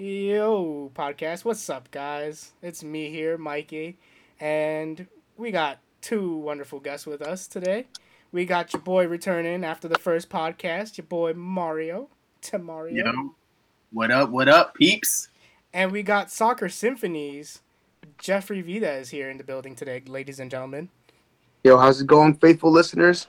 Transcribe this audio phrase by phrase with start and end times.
[0.00, 1.44] Yo, podcast.
[1.44, 2.52] What's up, guys?
[2.62, 3.98] It's me here, Mikey,
[4.38, 7.86] and we got two wonderful guests with us today.
[8.30, 12.10] We got your boy returning after the first podcast, your boy Mario,
[12.42, 13.06] to Mario.
[13.06, 13.34] Yo,
[13.90, 15.30] what up, what up, peeps?
[15.74, 17.62] And we got Soccer Symphonies.
[18.18, 20.90] Jeffrey Vida is here in the building today, ladies and gentlemen.
[21.64, 23.26] Yo, how's it going, faithful listeners?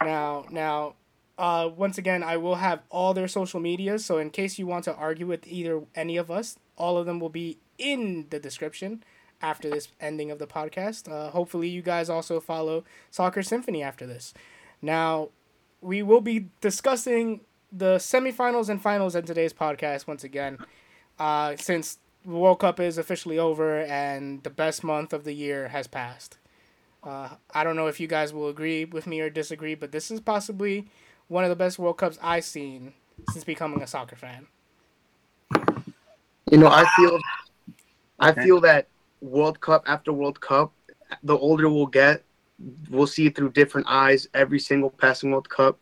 [0.00, 0.94] Now, now,
[1.38, 4.04] uh, once again, I will have all their social medias.
[4.04, 7.20] So in case you want to argue with either any of us, all of them
[7.20, 9.02] will be in the description
[9.42, 11.10] after this ending of the podcast.
[11.10, 14.32] Uh, hopefully, you guys also follow Soccer Symphony after this.
[14.80, 15.30] Now,
[15.80, 17.40] we will be discussing
[17.70, 20.58] the semifinals and finals in today's podcast once again,
[21.18, 25.68] uh, since the World Cup is officially over and the best month of the year
[25.68, 26.38] has passed.
[27.02, 30.10] Uh, I don't know if you guys will agree with me or disagree, but this
[30.10, 30.88] is possibly
[31.28, 32.92] one of the best World Cups I've seen
[33.30, 34.46] since becoming a soccer fan.
[36.50, 37.18] You know, I feel,
[38.18, 38.88] I feel that
[39.20, 40.72] World Cup after World Cup,
[41.22, 42.22] the older we'll get,
[42.90, 45.78] we'll see it through different eyes every single passing World Cup.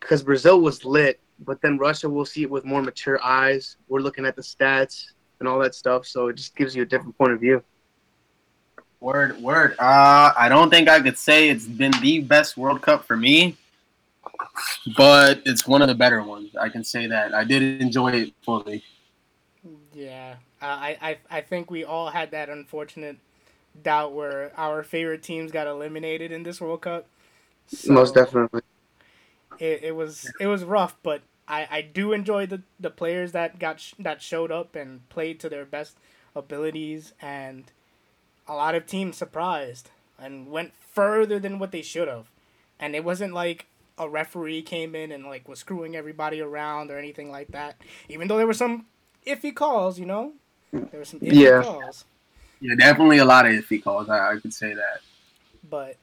[0.00, 3.76] Because Brazil was lit, but then Russia will see it with more mature eyes.
[3.88, 6.86] We're looking at the stats and all that stuff, so it just gives you a
[6.86, 7.62] different point of view.
[9.00, 9.76] Word, word.
[9.78, 13.56] Uh, I don't think I could say it's been the best World Cup for me,
[14.96, 16.54] but it's one of the better ones.
[16.56, 17.34] I can say that.
[17.34, 18.82] I did enjoy it fully.
[19.94, 23.18] Yeah, uh, I, I I think we all had that unfortunate
[23.80, 27.06] doubt where our favorite teams got eliminated in this World Cup.
[27.66, 28.62] So Most definitely.
[29.58, 33.58] It, it was it was rough, but I, I do enjoy the, the players that
[33.58, 35.96] got sh- that showed up and played to their best
[36.34, 37.70] abilities, and
[38.48, 42.30] a lot of teams surprised and went further than what they should have,
[42.80, 43.66] and it wasn't like
[43.98, 47.76] a referee came in and like was screwing everybody around or anything like that.
[48.08, 48.86] Even though there were some
[49.26, 50.32] iffy calls, you know,
[50.90, 51.54] there were some iffy Yeah.
[51.54, 52.04] calls.
[52.60, 54.08] Yeah, definitely a lot of iffy calls.
[54.08, 55.00] I, I could say that.
[55.68, 55.96] But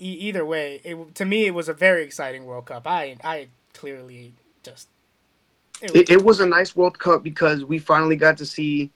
[0.00, 2.86] e- either way, it to me it was a very exciting World Cup.
[2.86, 4.88] I I clearly just
[5.82, 8.90] it was, It, it was a nice World Cup because we finally got to see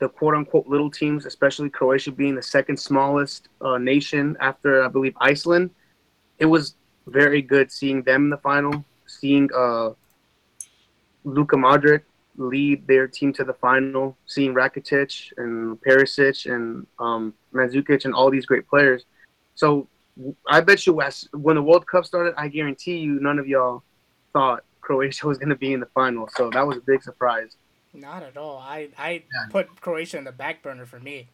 [0.00, 4.88] the quote unquote little teams, especially Croatia being the second smallest uh, nation after, I
[4.88, 5.70] believe, Iceland.
[6.38, 6.76] It was
[7.06, 9.90] very good seeing them in the final, seeing uh,
[11.24, 12.02] Luka Modric
[12.36, 18.30] lead their team to the final, seeing Rakitic and Perisic and um, Mandzukic and all
[18.30, 19.04] these great players.
[19.54, 19.88] So
[20.48, 23.82] I bet you, Wes, when the World Cup started, I guarantee you none of y'all
[24.32, 26.28] thought Croatia was going to be in the final.
[26.36, 27.56] So that was a big surprise.
[27.94, 28.58] not at all.
[28.58, 29.48] I I Yeah.
[29.50, 31.28] put Croatia in the back burner for me.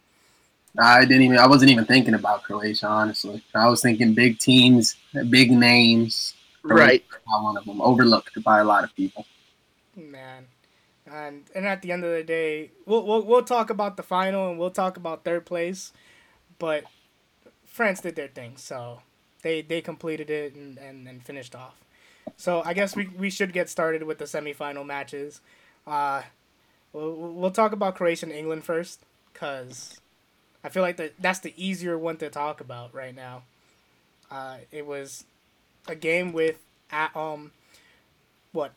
[0.77, 1.39] I didn't even.
[1.39, 2.87] I wasn't even thinking about Croatia.
[2.87, 4.97] Honestly, I was thinking big teams,
[5.31, 6.35] big names.
[6.63, 7.05] Right.
[7.29, 7.81] Not one of them.
[7.81, 9.27] Overlooked by a lot of people.
[9.97, 10.47] Man.
[11.11, 14.51] And and at the end of the day, we'll we'll we'll talk about the final
[14.51, 15.93] and we'll talk about third place,
[16.59, 16.85] but
[17.65, 19.01] France did their thing, so
[19.43, 21.77] they they completed it and, and, and finished off.
[22.37, 25.41] So I guess we, we should get started with the semifinal matches.
[25.87, 26.23] Uh,
[26.93, 29.01] we'll, we'll talk about Croatia and England first,
[29.33, 30.01] cause
[30.69, 33.43] I feel like that that's the easier one to talk about right now.
[34.31, 35.25] Uh, it was
[35.89, 36.59] a game with
[36.91, 37.53] at, um
[38.53, 38.73] what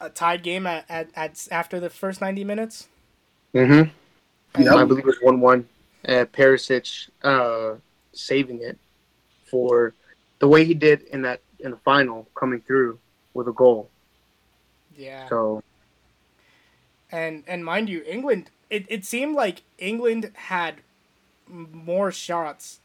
[0.00, 2.88] a tied game at, at, at after the first 90 minutes
[3.54, 4.62] Mm-hmm.
[4.62, 4.76] Yep.
[4.76, 5.68] I believe it was one-one.
[6.06, 7.76] Uh, Perisic uh,
[8.14, 8.78] saving it
[9.50, 9.94] for
[10.40, 12.98] the way he did in that in the final, coming through
[13.34, 13.90] with a goal.
[14.96, 15.60] yeah So
[17.10, 20.82] and and mind you england it, it seemed like england had m-
[21.48, 22.80] more shots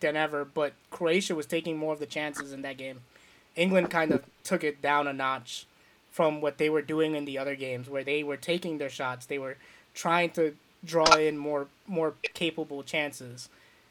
[0.00, 3.00] than ever but croatia was taking more of the chances in that game.
[3.56, 5.66] England kind of took it down a notch
[6.10, 9.26] from what they were doing in the other games where they were taking their shots.
[9.26, 9.56] They were
[9.94, 13.48] trying to draw in more more capable chances.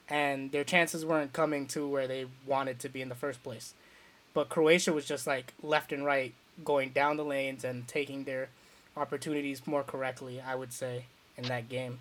[0.07, 3.73] And their chances weren't coming to where they wanted to be in the first place.
[4.33, 6.33] But croatia was just like left and right
[6.63, 8.49] going down the lanes and taking their
[8.97, 11.05] opportunities more correctly, I would say,
[11.37, 11.99] in that game.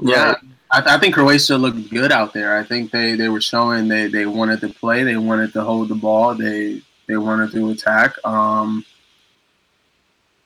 [0.00, 0.34] Yeah,
[0.70, 2.56] I, I think Croatia looked good out there.
[2.56, 5.88] I think they, they were showing they, they wanted to play, they wanted to hold
[5.88, 8.14] the ball, they they wanted to attack.
[8.24, 8.84] Um,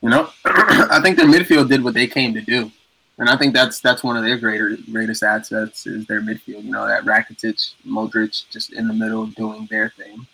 [0.01, 2.71] you know, I think their midfield did what they came to do,
[3.17, 6.63] and I think that's that's one of their greater greatest assets is their midfield.
[6.63, 10.27] You know, that Rakitic, Modric, just in the middle doing their thing.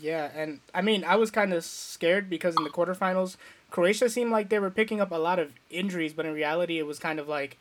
[0.00, 3.36] Yeah, and I mean, I was kind of scared because in the quarterfinals,
[3.70, 6.86] Croatia seemed like they were picking up a lot of injuries, but in reality, it
[6.86, 7.58] was kind of like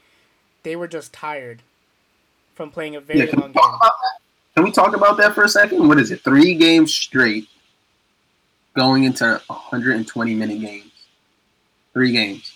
[0.63, 1.63] they were just tired
[2.55, 3.83] from playing a very Yeah, long game.
[4.55, 5.87] can we talk about that for a second?
[5.87, 6.23] What is it?
[6.23, 7.47] Three games straight.
[8.75, 10.91] going into 120 minute games,
[11.93, 12.53] three games.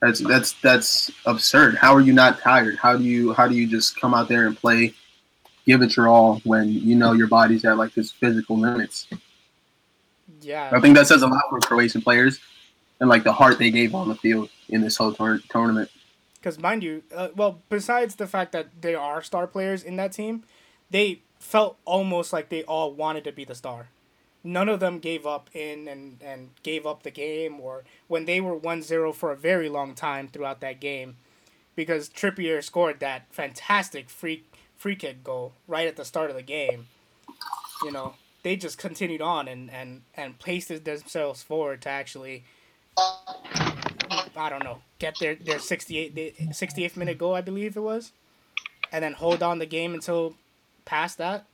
[0.00, 1.76] That's that's that's absurd.
[1.76, 2.76] How are you not tired?
[2.76, 4.94] How do you how do you just come out there and play,
[5.66, 9.06] give it your all when you know your body's at like this physical limits?
[10.44, 12.40] Yeah, I think that says a lot for Croatian players
[13.00, 15.90] and like the heart they gave on the field in this whole tour- tournament.
[16.34, 20.12] because mind you, uh, well, besides the fact that they are star players in that
[20.12, 20.44] team,
[20.90, 23.88] they felt almost like they all wanted to be the star.
[24.44, 28.40] None of them gave up in and, and gave up the game or when they
[28.40, 31.16] were 1-0 for a very long time throughout that game
[31.76, 34.44] because Trippier scored that fantastic free
[34.76, 36.86] free kick goal right at the start of the game.
[37.84, 42.44] You know, they just continued on and, and, and pasted themselves forward to actually
[44.36, 48.12] I don't know, get their their 68 the 68th minute goal, I believe it was,
[48.90, 50.34] and then hold on the game until
[50.84, 51.46] past that.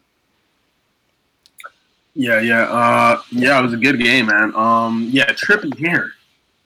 [2.14, 3.58] Yeah, yeah, uh, yeah.
[3.58, 4.54] It was a good game, man.
[4.54, 6.10] Um, yeah, Trippier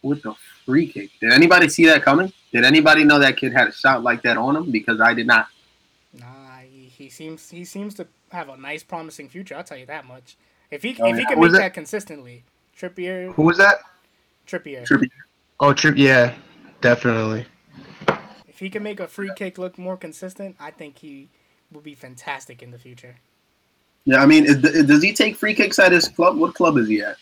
[0.03, 0.35] with the
[0.65, 1.11] free kick.
[1.21, 2.33] Did anybody see that coming?
[2.53, 4.71] Did anybody know that kid had a shot like that on him?
[4.71, 5.49] Because I did not.
[6.19, 9.57] Nah, he, he seems he seems to have a nice, promising future.
[9.57, 10.37] I'll tell you that much.
[10.71, 11.63] If he Oh, if he can Who was make it?
[11.65, 12.45] that consistently,
[12.77, 13.77] Trippier, Who was that?
[14.47, 14.85] Trippier.
[14.87, 15.11] Trippier.
[15.61, 15.97] Oh, Trip.
[15.97, 16.35] Yeah,
[16.81, 17.47] definitely.
[18.49, 21.29] If he can make a free kick look more consistent, I think he
[21.71, 23.17] will be fantastic in the future.
[24.05, 26.37] Yeah, I mean, is, does he take free kicks at his club?
[26.37, 27.17] What club is he at?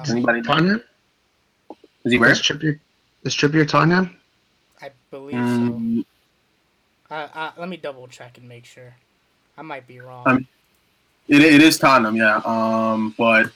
[0.00, 0.46] Does Um, anybody know?
[0.46, 0.82] Tottenham.
[2.04, 2.30] Is he where?
[2.32, 2.80] Is Trippier?
[3.24, 4.16] Is Trippier Tottenham?
[4.80, 5.38] I believe so.
[5.38, 6.04] Mm,
[7.10, 8.94] Uh, uh, let me double check and make sure.
[9.56, 10.22] I might be wrong.
[10.26, 10.46] Um,
[11.28, 12.40] it, it is Tottenham, yeah.
[12.44, 13.50] Um, but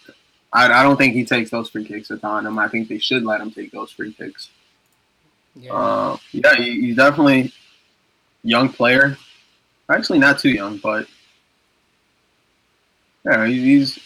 [0.52, 2.58] I, I don't think he takes those free kicks at Tottenham.
[2.58, 4.50] I think they should let him take those free kicks.
[5.54, 5.72] yeah.
[5.72, 7.52] Uh, yeah, he, he's definitely
[8.42, 9.16] young player.
[9.90, 11.06] Actually, not too young, but
[13.24, 13.98] yeah, he- he's.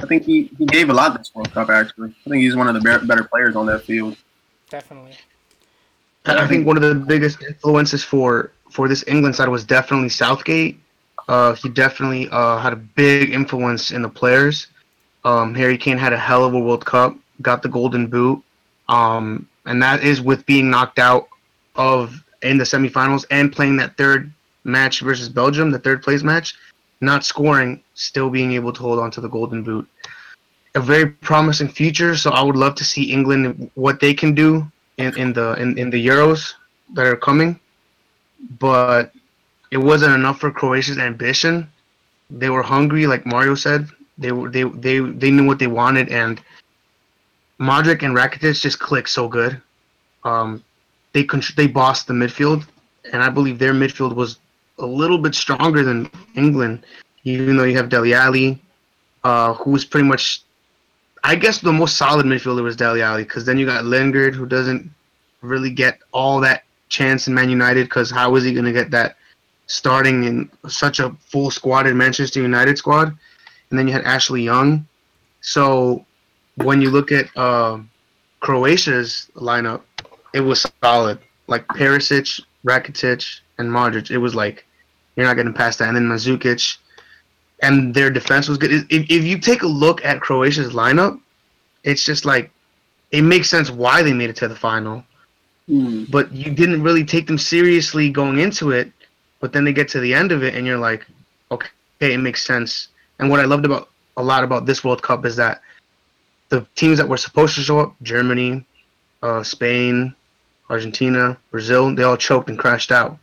[0.00, 1.70] I think he, he gave a lot this World Cup.
[1.70, 4.16] Actually, I think he's one of the better players on that field.
[4.70, 5.12] definitely.
[6.24, 10.10] And I think one of the biggest influences for for this England side was definitely
[10.10, 10.78] Southgate.
[11.28, 14.68] Uh, he definitely uh, had a big influence in the players.
[15.24, 18.42] Um, Harry Kane had a hell of a World Cup, got the Golden Boot,
[18.88, 21.28] um, and that is with being knocked out
[21.76, 24.32] of in the semifinals and playing that third
[24.64, 26.54] match versus Belgium, the third place match,
[27.00, 29.86] not scoring, still being able to hold on to the Golden Boot.
[30.74, 32.16] A very promising future.
[32.16, 35.76] So I would love to see England what they can do in, in the in,
[35.76, 36.54] in the Euros
[36.94, 37.58] that are coming,
[38.58, 39.12] but
[39.70, 41.70] it wasn't enough for Croatia's ambition.
[42.30, 43.88] They were hungry, like Mario said.
[44.18, 46.40] They were they they they knew what they wanted, and
[47.60, 49.60] Modric and Rakitic just clicked so good.
[50.24, 50.64] Um,
[51.12, 51.26] they
[51.56, 52.66] they bossed the midfield,
[53.12, 54.38] and I believe their midfield was
[54.78, 56.84] a little bit stronger than England,
[57.24, 58.60] even though you have Dele Alli,
[59.24, 60.42] uh, who was pretty much
[61.24, 64.46] I guess the most solid midfielder was Dele Alli, because then you got Lingard who
[64.46, 64.90] doesn't
[65.42, 68.90] really get all that chance in Man United because how is he going to get
[68.90, 69.16] that
[69.68, 73.16] starting in such a full squad in Manchester United squad?
[73.70, 74.86] And then you had Ashley Young.
[75.40, 76.04] So
[76.56, 77.78] when you look at uh,
[78.40, 79.82] Croatia's lineup,
[80.34, 81.18] it was solid.
[81.46, 84.10] Like Perisic, Rakitic, and Modric.
[84.10, 84.66] It was like
[85.16, 85.88] you're not getting past that.
[85.88, 86.76] And then Mandzukic
[87.62, 88.72] and their defense was good.
[88.72, 91.20] If, if you take a look at Croatia's lineup,
[91.84, 92.50] it's just like
[93.10, 95.04] it makes sense why they made it to the final,
[95.66, 96.04] Hmm.
[96.08, 98.90] but you didn't really take them seriously going into it.
[99.40, 101.06] But then they get to the end of it, and you're like,
[101.50, 101.68] okay,
[102.00, 102.88] it makes sense.
[103.18, 105.60] And what I loved about a lot about this World Cup is that
[106.48, 108.64] the teams that were supposed to show up, Germany,
[109.22, 110.14] uh, Spain,
[110.70, 113.18] Argentina, Brazil, they all choked and crashed out,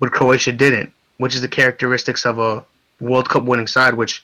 [0.00, 2.64] but Croatia didn't, which is the characteristics of a
[3.00, 3.94] World Cup winning side.
[3.94, 4.22] Which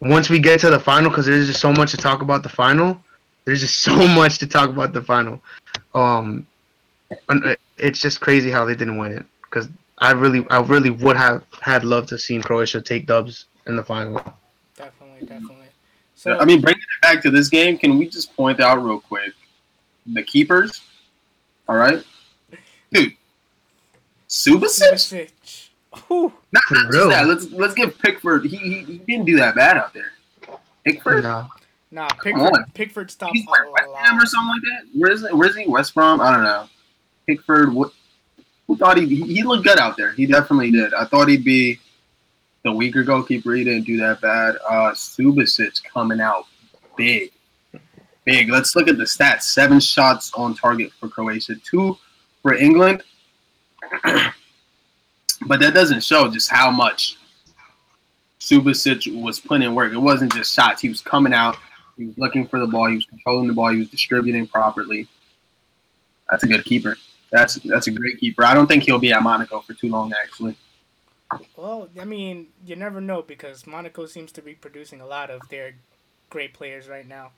[0.00, 2.48] once we get to the final, because there's just so much to talk about the
[2.48, 3.02] final.
[3.44, 5.42] There's just so much to talk about the final.
[5.94, 6.46] Um,
[7.76, 9.26] it's just crazy how they didn't win it.
[9.42, 9.68] Because
[10.00, 13.84] I really, I really would have had loved to seen Croatia take dubs in the
[13.84, 14.14] final.
[14.76, 15.66] Definitely, definitely.
[16.14, 19.00] So I mean, bringing it back to this game, can we just point out real
[19.00, 19.32] quick
[20.06, 20.82] the keepers?
[21.68, 22.02] All right,
[22.92, 23.14] dude,
[24.30, 24.92] Subasic.
[24.92, 25.68] Subasic.
[26.06, 26.32] Whew.
[26.52, 27.26] Not, not just that.
[27.26, 28.46] Let's let's give Pickford.
[28.46, 30.12] He, he he didn't do that bad out there.
[30.84, 31.24] Pickford.
[31.24, 31.48] No.
[31.90, 32.72] Nah, Pickford.
[32.74, 34.98] Pickford stopped He's like West Ham or something like that.
[34.98, 35.36] Where is it?
[35.36, 35.66] Where is he?
[35.66, 36.20] West Brom?
[36.20, 36.68] I don't know.
[37.26, 37.72] Pickford.
[37.74, 37.92] What?
[38.70, 40.12] Who thought he he looked good out there?
[40.12, 40.94] He definitely did.
[40.94, 41.80] I thought he'd be
[42.62, 43.52] the weaker goalkeeper.
[43.52, 44.58] He didn't do that bad.
[44.64, 46.44] Uh, Subasic coming out
[46.96, 47.32] big,
[48.24, 48.48] big.
[48.48, 49.42] Let's look at the stats.
[49.42, 51.98] Seven shots on target for Croatia, two
[52.42, 53.02] for England.
[54.04, 57.16] but that doesn't show just how much
[58.38, 59.92] Subasic was putting in work.
[59.92, 60.80] It wasn't just shots.
[60.80, 61.56] He was coming out.
[61.96, 62.86] He was looking for the ball.
[62.86, 63.72] He was controlling the ball.
[63.72, 65.08] He was distributing properly.
[66.30, 66.96] That's a good keeper.
[67.30, 68.44] That's that's a great keeper.
[68.44, 70.56] I don't think he'll be at Monaco for too long, actually.
[71.56, 75.40] Well, I mean, you never know because Monaco seems to be producing a lot of
[75.48, 75.74] their
[76.28, 77.30] great players right now.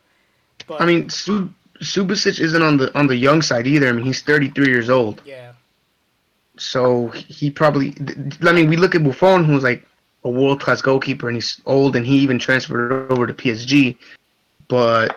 [0.66, 3.88] But I mean, Sub- Subasic isn't on the on the young side either.
[3.88, 5.20] I mean, he's 33 years old.
[5.24, 5.52] Yeah.
[6.56, 7.94] So he probably.
[8.42, 9.86] I mean, we look at Buffon, who's like
[10.24, 13.96] a world class goalkeeper, and he's old, and he even transferred over to PSG.
[14.68, 15.16] But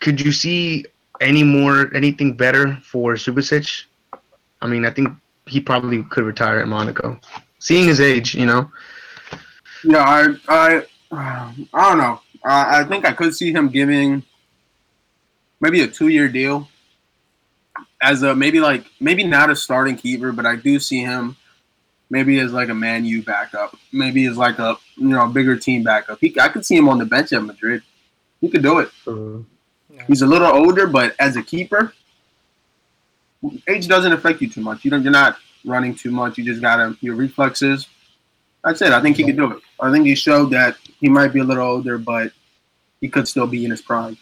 [0.00, 0.86] could you see
[1.20, 3.84] any more anything better for Subasic?
[4.60, 5.10] I mean, I think
[5.46, 7.18] he probably could retire at Monaco,
[7.58, 8.34] seeing his age.
[8.34, 8.70] You know.
[9.84, 10.82] Yeah, I I
[11.72, 12.20] I don't know.
[12.44, 14.22] I, I think I could see him giving
[15.60, 16.68] maybe a two year deal
[18.02, 21.36] as a maybe like maybe not a starting keeper, but I do see him
[22.10, 25.56] maybe as like a Man U backup, maybe as like a you know a bigger
[25.56, 26.18] team backup.
[26.20, 27.82] He I could see him on the bench at Madrid.
[28.40, 28.90] He could do it.
[29.06, 29.42] Mm-hmm.
[30.06, 31.92] He's a little older, but as a keeper,
[33.68, 34.84] age doesn't affect you too much.
[34.84, 35.02] You don't.
[35.02, 36.38] You're not running too much.
[36.38, 37.88] You just gotta your reflexes.
[38.62, 38.92] That's it.
[38.92, 39.62] I think he could do it.
[39.80, 42.32] I think he showed that he might be a little older, but
[43.00, 44.16] he could still be in his prime.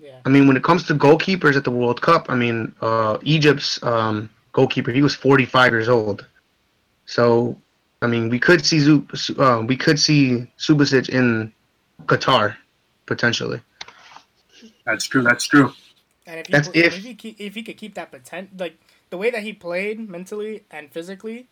[0.00, 0.18] Yeah.
[0.24, 3.82] I mean, when it comes to goalkeepers at the World Cup, I mean, uh, Egypt's
[3.82, 6.26] um, goalkeeper, he was 45 years old.
[7.04, 7.56] So,
[8.00, 11.52] I mean, we could see Zub, uh, we could see Subasic in
[12.06, 12.56] Qatar
[13.04, 13.60] potentially.
[14.86, 15.22] That's true.
[15.22, 15.72] That's true.
[16.26, 18.78] And if he, That's if, if he keep, if he could keep that potential, like
[19.10, 21.46] the way that he played mentally and physically,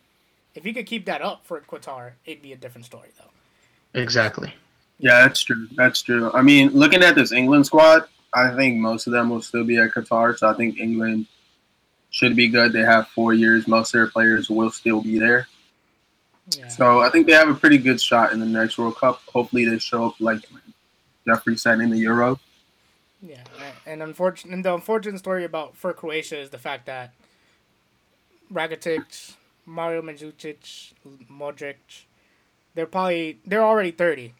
[0.55, 3.99] if he could keep that up for Qatar, it'd be a different story, though.
[3.99, 4.53] Exactly.
[4.99, 5.67] Yeah, that's true.
[5.75, 6.31] That's true.
[6.33, 9.77] I mean, looking at this England squad, I think most of them will still be
[9.77, 10.37] at Qatar.
[10.37, 11.27] So I think England
[12.09, 12.71] should be good.
[12.71, 13.67] They have four years.
[13.67, 15.47] Most of their players will still be there.
[16.57, 16.67] Yeah.
[16.67, 19.21] So I think they have a pretty good shot in the next World Cup.
[19.33, 20.39] Hopefully they show up like
[21.25, 22.39] Jeffrey said in the Euro.
[23.27, 23.43] Yeah,
[23.85, 27.13] and unfortunate, and the unfortunate story about for Croatia is the fact that
[28.53, 30.93] Rakitic, Mario Mandzukic,
[31.31, 32.03] Modric,
[32.75, 34.33] they're probably they're already thirty.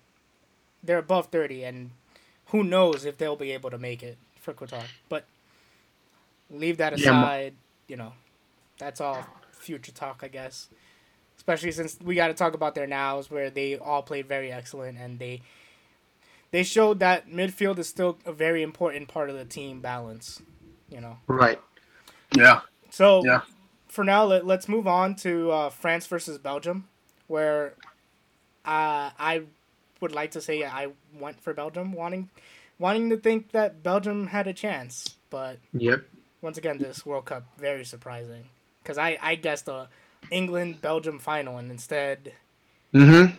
[0.83, 1.91] They're above thirty, and
[2.47, 4.83] who knows if they'll be able to make it for Qatar.
[5.09, 5.25] But
[6.51, 7.53] leave that aside.
[7.87, 7.93] Yeah.
[7.93, 8.13] You know,
[8.77, 10.69] that's all future talk, I guess.
[11.37, 14.97] Especially since we got to talk about their nows, where they all played very excellent,
[14.97, 15.41] and they
[16.51, 20.41] they showed that midfield is still a very important part of the team balance.
[20.89, 21.17] You know.
[21.27, 21.59] Right.
[22.35, 22.61] Yeah.
[22.89, 23.23] So.
[23.25, 23.41] Yeah.
[23.87, 26.89] For now, let, let's move on to uh, France versus Belgium,
[27.27, 27.75] where
[28.65, 29.43] uh, I
[30.01, 32.29] would like to say I went for Belgium, wanting
[32.79, 36.03] wanting to think that Belgium had a chance, but yep.
[36.41, 38.45] Once again, this World Cup very surprising
[38.83, 39.89] because I I guessed a
[40.29, 42.33] England Belgium final and instead
[42.93, 43.35] mm-hmm.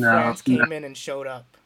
[0.00, 0.76] France no, came no.
[0.76, 1.56] in and showed up.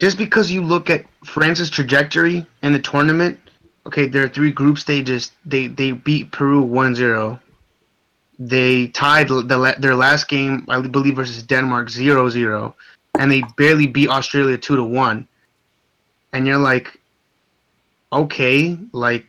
[0.00, 3.38] Just because you look at France's trajectory in the tournament,
[3.86, 5.32] okay, there are three group stages.
[5.44, 7.38] They they beat Peru 1-0.
[8.38, 12.74] They tied the, their last game, I believe, versus Denmark 0-0
[13.18, 15.26] and they barely beat Australia two to one,
[16.32, 17.00] and you're like,
[18.12, 19.26] okay, like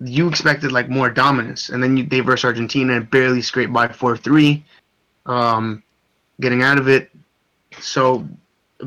[0.00, 3.88] you expected like more dominance, and then you, they versus Argentina and barely scraped by
[3.88, 4.64] four three,
[5.26, 5.82] um,
[6.40, 7.10] getting out of it.
[7.80, 8.26] So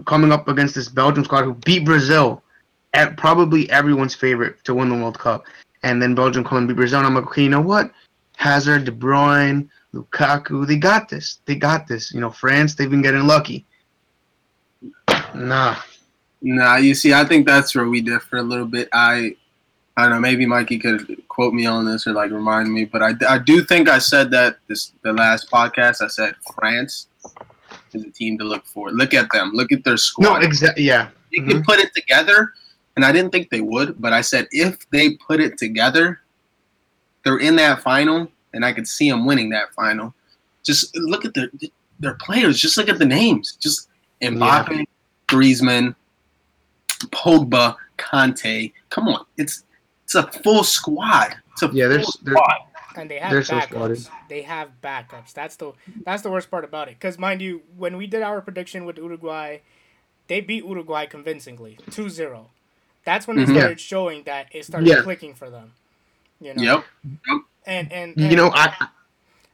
[0.05, 2.43] coming up against this Belgium squad who beat Brazil,
[2.93, 5.45] at probably everyone's favorite to win the World Cup,
[5.83, 6.99] and then Belgium come and beat Brazil.
[6.99, 7.91] And I'm like, okay, you know what?
[8.37, 11.39] Hazard, De Bruyne, Lukaku, they got this.
[11.45, 12.13] They got this.
[12.13, 13.65] You know, France, they've been getting lucky.
[15.35, 15.77] Nah.
[16.41, 18.89] Nah, you see, I think that's where we differ a little bit.
[18.91, 19.35] I
[19.97, 23.03] I don't know, maybe Mikey could quote me on this or like remind me, but
[23.03, 26.01] I, I do think I said that this the last podcast.
[26.01, 27.07] I said France
[27.95, 28.91] is a team to look for.
[28.91, 29.51] Look at them.
[29.53, 30.23] Look at their squad.
[30.23, 30.83] No, exactly.
[30.83, 31.51] Yeah, they mm-hmm.
[31.51, 32.53] can put it together,
[32.95, 36.21] and I didn't think they would, but I said if they put it together,
[37.23, 40.13] they're in that final, and I could see them winning that final.
[40.63, 41.49] Just look at their
[41.99, 42.59] their players.
[42.59, 43.57] Just look at the names.
[43.59, 43.89] Just
[44.21, 44.83] Mbappe, yeah.
[45.27, 45.95] Griezmann,
[47.07, 48.73] Pogba, Kanté.
[48.89, 49.63] Come on, it's
[50.03, 51.35] it's a full squad.
[51.53, 52.57] It's a yeah, there's, squad.
[52.95, 54.09] And they have backups.
[54.29, 55.33] they have backups.
[55.33, 56.95] That's the that's the worst part about it.
[56.99, 59.59] Because mind you, when we did our prediction with Uruguay,
[60.27, 62.45] they beat Uruguay convincingly, 2-0.
[63.03, 63.55] That's when it mm-hmm.
[63.57, 63.83] started yeah.
[63.83, 65.01] showing that it started yeah.
[65.01, 65.73] clicking for them.
[66.39, 66.61] You know.
[66.63, 66.85] Yep.
[67.65, 68.87] And, and, and you know I.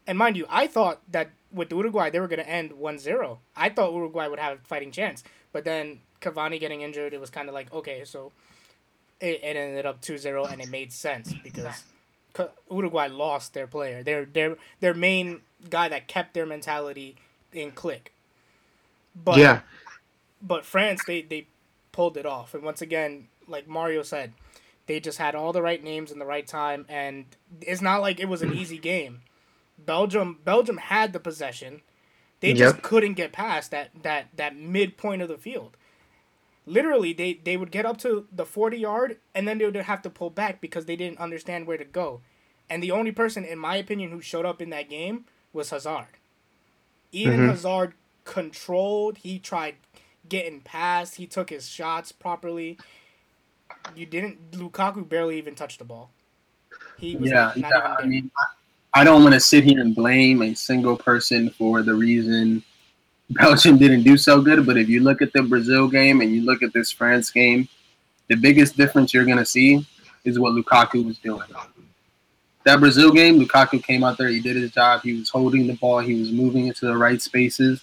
[0.06, 3.38] And mind you, I thought that with Uruguay they were going to end 1-0.
[3.56, 7.30] I thought Uruguay would have a fighting chance, but then Cavani getting injured, it was
[7.30, 8.32] kind of like okay, so
[9.20, 11.84] it, it ended up 2-0 and it made sense because
[12.72, 17.18] Uruguay lost their player, their their their main guy that kept their mentality
[17.54, 18.14] in click.
[19.16, 19.62] But yeah,
[20.42, 21.48] but France they they
[21.92, 24.34] pulled it off, and once again, like Mario said,
[24.88, 27.26] they just had all the right names in the right time, and
[27.62, 29.22] it's not like it was an easy game.
[29.78, 31.82] Belgium Belgium had the possession,
[32.42, 32.84] they just Yep.
[32.84, 35.78] couldn't get past that that that midpoint of the field.
[36.68, 40.02] Literally, they they would get up to the forty yard, and then they would have
[40.04, 42.22] to pull back because they didn't understand where to go.
[42.70, 46.08] And the only person, in my opinion, who showed up in that game was Hazard.
[47.14, 47.48] Eden Mhm.
[47.50, 47.94] Hazard
[48.26, 49.20] controlled.
[49.20, 49.76] He tried
[50.28, 51.16] getting past.
[51.16, 52.78] He took his shots properly.
[53.96, 54.52] You didn't.
[54.52, 56.12] Lukaku barely even touched the ball.
[56.98, 57.68] He was Yeah, not yeah.
[57.68, 61.50] even I mean, I- I don't want to sit here and blame a single person
[61.52, 62.64] for the reason
[63.30, 64.66] Belgium didn't do so good.
[64.66, 67.68] But if you look at the Brazil game and you look at this France game,
[68.28, 69.86] the biggest difference you're going to see
[70.24, 71.48] is what Lukaku was doing.
[72.66, 75.76] That Brazil game, Lukaku came out there, he did his job, he was holding the
[75.76, 77.82] ball, he was moving into the right spaces.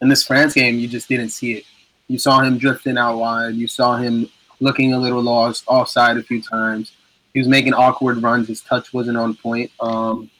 [0.00, 1.64] In this France game, you just didn't see it.
[2.08, 4.28] You saw him drifting out wide, you saw him
[4.58, 6.92] looking a little lost, offside a few times
[7.38, 8.48] he was making awkward runs.
[8.48, 9.70] His touch wasn't on point.
[9.80, 10.30] Um,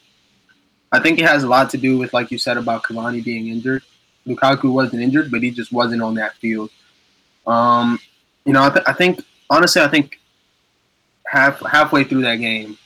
[0.93, 3.49] I think it has a lot to do with, like you said, about Cavani being
[3.49, 3.83] injured.
[4.27, 6.71] Lukaku wasn't injured, but he just wasn't on that field.
[7.47, 7.99] Um,
[8.45, 10.19] you know, I, th- I think honestly, I think
[11.27, 12.79] half halfway through that game,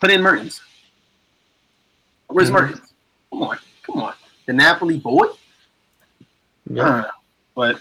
[0.00, 0.60] put in Mertens.
[2.28, 2.52] Where's Mhm.
[2.54, 2.80] Mertens?
[3.30, 4.14] Come on, come on,
[4.46, 5.26] the Napoli boy.
[6.70, 7.04] yeah.
[7.54, 7.78] But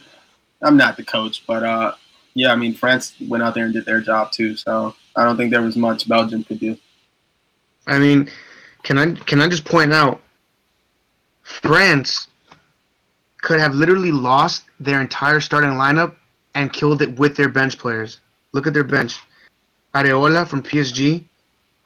[0.61, 1.45] I'm not the coach.
[1.47, 1.93] But uh,
[2.33, 4.57] yeah, I mean, France went out there and did their job too.
[4.57, 6.77] So I don't think there was much Belgium could do.
[7.87, 8.29] I mean,
[8.83, 10.21] can I can I just point out,
[11.43, 12.27] France
[13.41, 16.15] could have literally lost their entire starting lineup
[16.55, 18.19] and killed it with their bench players.
[18.53, 19.19] Look at their bench:
[19.95, 21.23] Areola from PSG,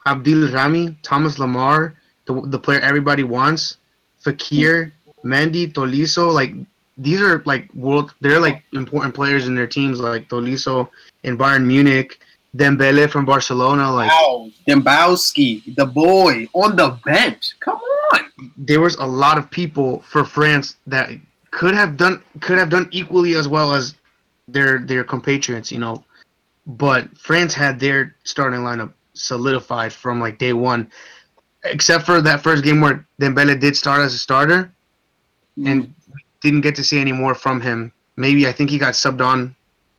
[0.06, 1.94] Adil Rami, Thomas Lemar,
[2.26, 3.78] the the player everybody wants,
[4.24, 4.92] Fekir,
[5.24, 6.32] Mendy, Tolisso.
[6.32, 6.54] Like
[6.98, 8.14] these are like world.
[8.20, 10.00] They're like important players in their teams.
[10.00, 10.88] Like Tolisso
[11.22, 12.18] in Bayern Munich,
[12.56, 13.92] Dembele from Barcelona.
[13.92, 17.54] Like Wow, Dembowski, the boy on the bench.
[17.60, 18.52] Come on.
[18.56, 21.10] there was a lot of people for France that
[21.50, 23.94] could have done could have done equally as well as
[24.48, 26.04] their their compatriots, you know.
[26.66, 30.90] But France had their starting lineup solidified from like day one,
[31.64, 34.72] except for that first game where Dembele did start as a starter
[35.58, 35.70] mm.
[35.70, 35.94] and
[36.42, 37.92] didn't get to see any more from him.
[38.16, 39.54] Maybe I think he got subbed on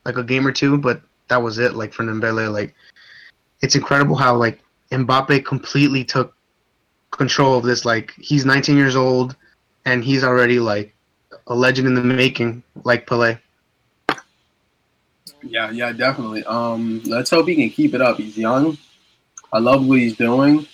[0.06, 1.76] like a game or two, but that was it.
[1.76, 2.76] Like for Dembele, like
[3.62, 4.60] it's incredible how like
[4.92, 6.36] Mbappe completely took
[7.12, 7.86] control of this.
[7.86, 9.36] Like he's 19 years old
[9.86, 10.94] and he's already like
[11.48, 13.40] a legend in the making, like Pelé.
[15.44, 16.44] Yeah, yeah, definitely.
[16.46, 18.18] Um, let's hope he can keep it up.
[18.18, 18.78] He's young.
[19.54, 20.68] I love what he's doing.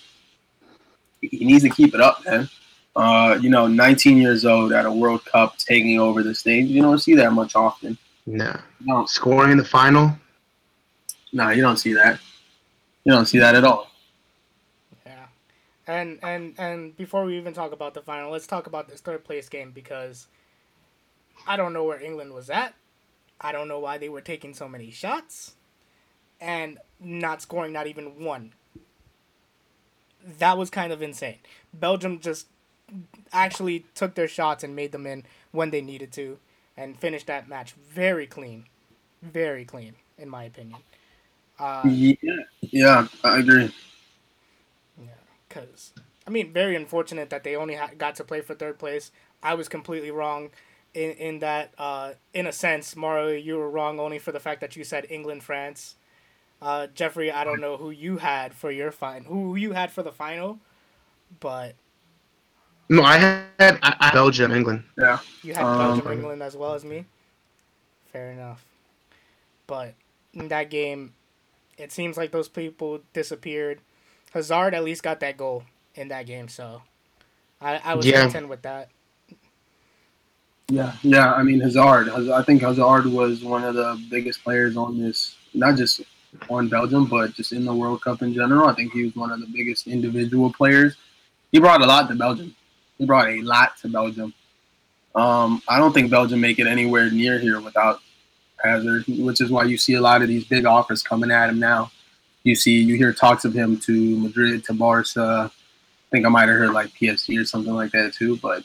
[1.20, 2.48] He needs to keep it up, man.
[2.96, 6.66] Uh, you know, 19 years old at a World Cup, taking over the stage.
[6.66, 7.98] You don't see that much often.
[8.26, 10.16] Nah, No, scoring in the final.
[11.34, 12.20] No, you don't see that.
[13.04, 13.90] You don't see that at all.
[15.04, 15.26] Yeah,
[15.86, 19.24] and and and before we even talk about the final, let's talk about this third
[19.24, 20.28] place game because
[21.46, 22.74] I don't know where England was at.
[23.40, 25.54] I don't know why they were taking so many shots
[26.40, 28.52] and not scoring not even one.
[30.38, 31.38] That was kind of insane.
[31.74, 32.46] Belgium just
[33.32, 36.38] actually took their shots and made them in when they needed to
[36.76, 38.66] and finished that match very clean.
[39.22, 40.80] Very clean, in my opinion.
[41.58, 43.72] Uh, Yeah, yeah, I agree.
[44.98, 45.06] Yeah,
[45.48, 45.92] because
[46.26, 49.10] I mean, very unfortunate that they only ha- got to play for third place.
[49.42, 50.50] I was completely wrong
[50.94, 51.72] in in that.
[51.78, 55.06] Uh, in a sense, Mario, you were wrong only for the fact that you said
[55.10, 55.96] England, France.
[56.62, 60.02] Uh, Jeffrey, I don't know who you had for your final, who you had for
[60.02, 60.60] the final,
[61.40, 61.76] but
[62.88, 64.84] No, I had I, I, Belgium, England.
[64.98, 65.18] Yeah.
[65.42, 67.06] you had Um, Belgium, England as well as me.
[68.12, 68.64] Fair enough,
[69.66, 69.94] but
[70.32, 71.14] in that game,
[71.78, 73.80] it seems like those people disappeared.
[74.32, 76.82] Hazard at least got that goal in that game, so
[77.60, 78.22] I, I was Yeah.
[78.22, 78.90] content with that.
[80.68, 81.32] Yeah, yeah.
[81.34, 82.08] I mean, Hazard.
[82.08, 86.00] I think Hazard was one of the biggest players on this, not just
[86.48, 88.66] on Belgium, but just in the World Cup in general.
[88.68, 90.96] I think he was one of the biggest individual players.
[91.52, 92.56] He brought a lot to Belgium.
[92.98, 94.32] He brought a lot to Belgium.
[95.14, 98.00] Um, I don't think Belgium make it anywhere near here without
[98.64, 101.58] Hazard, which is why you see a lot of these big offers coming at him
[101.58, 101.90] now.
[102.42, 105.50] You see, you hear talks of him to Madrid, to Barca.
[105.50, 108.64] I think I might have heard like PSG or something like that too, but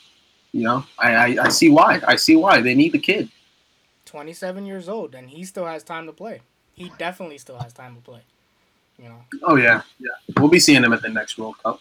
[0.52, 2.00] you know, I, I, I see why.
[2.06, 3.28] I see why they need the kid.
[4.06, 6.40] 27 years old, and he still has time to play.
[6.74, 8.20] He definitely still has time to play.
[8.98, 10.08] You know, Oh yeah, yeah.
[10.38, 11.80] We'll be seeing him at the next World Cup.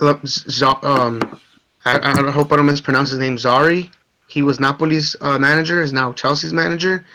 [0.00, 1.40] Look, Z- Z- um,
[1.84, 3.36] I, I hope I don't mispronounce his name.
[3.36, 3.90] Zari,
[4.28, 7.06] He was Napoli's uh, manager, is now Chelsea's manager.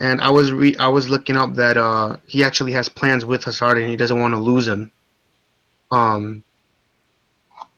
[0.00, 3.44] And I was re- I was looking up that uh, he actually has plans with
[3.44, 4.92] Hazard and he doesn't want to lose him.
[5.90, 6.44] Um,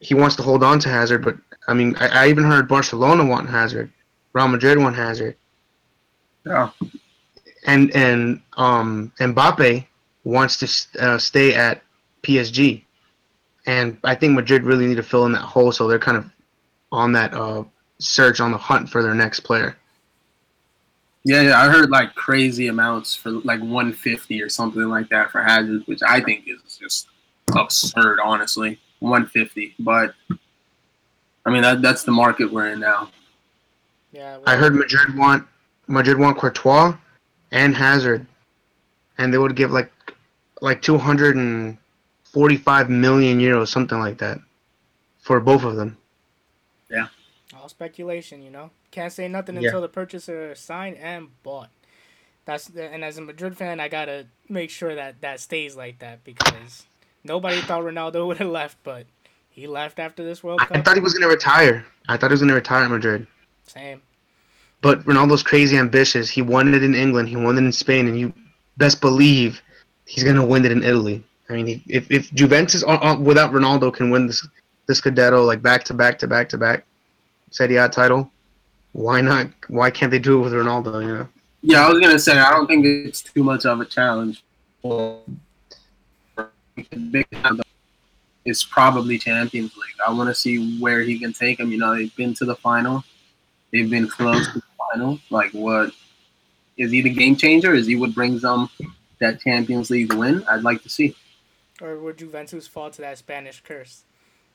[0.01, 1.37] he wants to hold on to Hazard, but
[1.69, 3.91] I mean, I, I even heard Barcelona want Hazard,
[4.33, 5.37] Real Madrid want Hazard,
[6.45, 6.71] Yeah.
[7.67, 9.87] and and um, Mbappe
[10.25, 11.83] wants to uh, stay at
[12.23, 12.83] PSG,
[13.67, 16.27] and I think Madrid really need to fill in that hole, so they're kind of
[16.93, 17.63] on that uh,
[17.99, 19.77] search on the hunt for their next player.
[21.25, 25.43] Yeah, yeah, I heard like crazy amounts for like 150 or something like that for
[25.43, 27.09] Hazard, which I think is just
[27.55, 28.79] absurd, honestly.
[29.01, 30.15] 150, but
[31.47, 33.11] I mean that that's the market we're in now.
[34.13, 35.47] Yeah, I heard Madrid want
[35.87, 36.95] Madrid want Courtois
[37.51, 38.27] and Hazard,
[39.19, 39.91] and they would give like
[40.61, 44.39] like 245 million euros, something like that,
[45.23, 45.97] for both of them.
[47.71, 48.43] Speculation.
[48.43, 49.69] You know, can't say nothing Yeah.
[49.69, 51.71] until the purchaser signed and bought.
[52.45, 55.99] That's the, and as a Madrid fan, I gotta make sure that that stays like
[56.01, 56.87] that because
[57.23, 59.07] nobody thought Ronaldo would have left, but
[59.49, 61.85] he left after this World I, I thought he was gonna retire.
[62.09, 63.27] I thought he was gonna retire at Madrid.
[63.67, 64.03] Same.
[64.83, 66.31] But Ronaldo's crazy ambitious.
[66.31, 67.29] He won it in England.
[67.29, 68.33] He won it in Spain, and you
[68.79, 69.61] best believe
[70.07, 71.23] he's gonna win it in Italy.
[71.51, 74.47] I mean, he, if if Juventus without Ronaldo can win this
[74.87, 76.85] this Scudetto like back to back to back to back
[77.51, 78.31] Serie A title,
[78.93, 79.49] why not?
[79.69, 81.03] Why can't they do it with Ronaldo?
[81.03, 81.29] You know.
[81.63, 84.43] Yeah, I was gonna say I don't think it's too much of a challenge.
[84.83, 85.21] for-
[88.47, 89.99] It's probably Champions League.
[90.07, 91.71] I want to see where he can take them.
[91.71, 93.05] You know, they've been to the final.
[93.73, 95.21] They've been close to the final.
[95.29, 95.93] Like, what
[96.79, 97.75] is he the game changer?
[97.75, 98.69] Is he what brings them
[99.21, 100.43] that Champions League win?
[100.49, 101.15] I'd like to see.
[101.83, 104.05] Or would Juventus fall to that Spanish curse?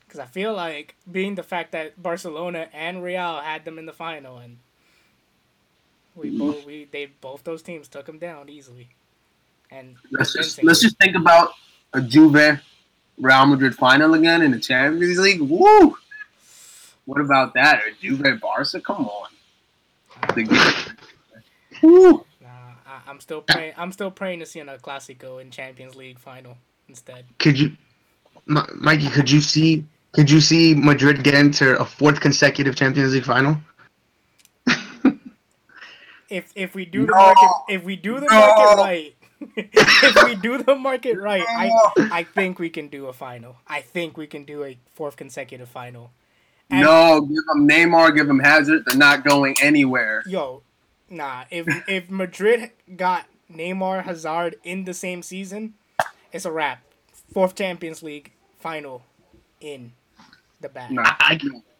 [0.06, 3.92] Because I feel like being the fact that Barcelona and Real had them in the
[3.92, 4.58] final, and
[6.14, 6.38] we mm-hmm.
[6.38, 8.88] both we they both those teams took them down easily,
[9.70, 11.50] and Let's just let's just think about
[11.92, 12.60] a Juve
[13.18, 15.40] Real Madrid final again in the Champions League.
[15.40, 15.96] Woo!
[17.06, 17.82] What about that?
[17.82, 18.80] Or Juve Barca?
[18.80, 19.28] Come on.
[20.34, 20.96] The game.
[21.82, 22.24] Woo!
[22.40, 22.48] Nah,
[22.86, 23.74] I, I'm still praying.
[23.76, 27.24] I'm still praying to see a Clasico in Champions League final instead.
[27.38, 27.76] Could you,
[28.46, 29.08] Mikey?
[29.08, 29.84] Could you see?
[30.16, 33.56] Could you see Madrid get into a fourth consecutive Champions League final?
[36.28, 38.34] If if we do the market, if we do the No.
[38.40, 39.14] market right,
[39.56, 41.70] if we do the market right, I
[42.10, 43.58] I think we can do a final.
[43.68, 46.10] I think we can do a fourth consecutive final.
[46.68, 48.84] And- No, give them Neymar, give them Hazard.
[48.86, 50.24] They're not going anywhere.
[50.26, 50.62] Yo,
[51.08, 51.44] nah.
[51.48, 55.74] If if Madrid got Neymar, Hazard in the same season,
[56.32, 56.82] it's a wrap.
[57.32, 59.04] Fourth Champions League final
[59.60, 59.92] in
[60.60, 60.90] the bag.
[60.90, 61.02] No.
[61.04, 61.38] I,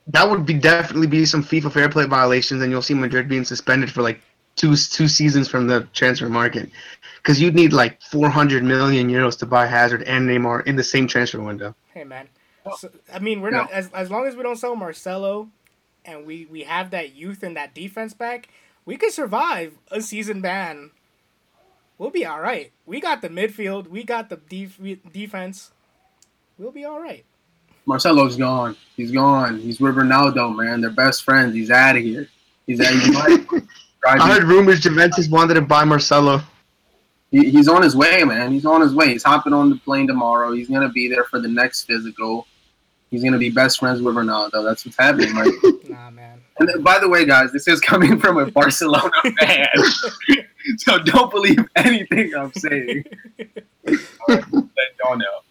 [0.09, 3.45] that would be definitely be some FIFA fair play violations, and you'll see Madrid being
[3.45, 4.21] suspended for like
[4.55, 6.71] two two seasons from the transfer market,
[7.17, 11.07] because you'd need like 400 million euros to buy Hazard and Neymar in the same
[11.07, 11.75] transfer window.
[11.93, 12.29] Hey man,
[12.79, 15.49] so, I mean we're not as as long as we don't sell Marcelo,
[16.05, 18.49] and we we have that youth and that defense back,
[18.85, 20.93] we could survive a season ban.
[21.99, 22.73] We'll be all right.
[22.85, 23.89] We got the midfield.
[23.89, 24.79] We got the def-
[25.11, 25.73] defense.
[26.59, 27.25] We'll be all right.
[27.87, 28.77] Marcelo's gone.
[28.97, 29.59] He's gone.
[29.61, 30.81] He's with Ronaldo, man.
[30.81, 31.55] They're best friends.
[31.55, 32.29] He's out of here.
[32.67, 32.93] He's out.
[32.93, 33.63] He's
[34.07, 36.41] I heard rumors Juventus wanted to buy Marcelo.
[37.33, 38.53] he, he's on his way, man.
[38.53, 39.09] He's on his way.
[39.09, 40.53] He's hopping on the plane tomorrow.
[40.53, 42.47] He's gonna be there for the next physical.
[43.11, 44.65] He's gonna be best friends with Ronaldo.
[44.65, 45.53] That's what's happening, right?
[45.89, 46.41] Nah, man.
[46.59, 49.09] and then, by the way, guys, this is coming from a Barcelona
[49.41, 49.69] fan,
[50.79, 53.05] so don't believe anything I'm saying.
[53.87, 54.45] Let
[54.99, 55.43] y'all know.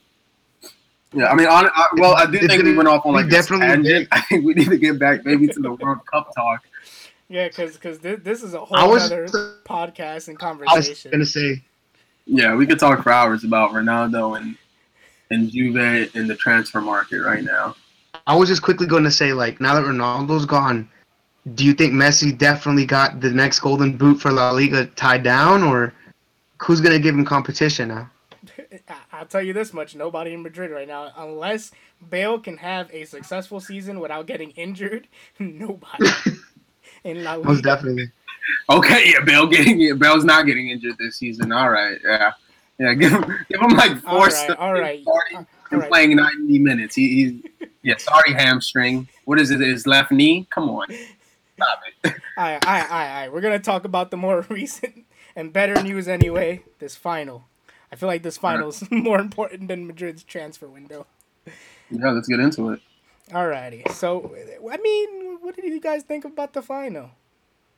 [1.15, 3.21] Yeah, I mean, on, I, well, I do It's think we went off on be
[3.21, 4.09] like this definitely tangent.
[4.11, 6.65] I think we need to get back maybe to the World Cup talk.
[7.29, 9.27] Yeah, because cause this, this is a whole was other
[9.65, 10.75] podcast and conversation.
[10.75, 11.63] I was gonna say
[12.25, 14.57] Yeah, we could talk for hours about Ronaldo and
[15.31, 17.75] and Juve in the transfer market right now.
[18.27, 20.87] I was just quickly going to say like now that Ronaldo's gone,
[21.55, 25.63] do you think Messi definitely got the next Golden Boot for La Liga tied down,
[25.63, 25.93] or
[26.61, 28.11] who's gonna give him competition now?
[28.89, 31.71] I- I'll tell you this much: nobody in Madrid right now, unless
[32.09, 35.07] Bale can have a successful season without getting injured,
[35.39, 36.09] nobody
[37.03, 38.11] in La Most definitely.
[38.69, 39.97] Okay, yeah, Bale getting.
[39.97, 41.51] Bale's not getting injured this season.
[41.51, 42.31] All right, yeah,
[42.79, 42.93] yeah.
[42.93, 44.11] Give him, give him like four.
[44.11, 45.89] All right, starts all right, starting uh, right.
[45.89, 46.95] playing ninety minutes.
[46.95, 47.97] He, he's yeah.
[47.97, 49.07] Sorry, hamstring.
[49.25, 49.61] What is it?
[49.61, 50.47] His left knee.
[50.49, 50.87] Come on,
[51.55, 52.13] stop it.
[52.37, 53.33] All right, all right, all right, all right.
[53.33, 55.05] We're gonna talk about the more recent
[55.35, 56.63] and better news anyway.
[56.79, 57.45] This final.
[57.95, 61.05] I feel like this final is more important than Madrid's transfer window.
[61.89, 62.81] Yeah, let's get into it.
[63.29, 63.89] Alrighty.
[63.93, 64.35] So,
[64.69, 67.11] I mean, what did you guys think about the final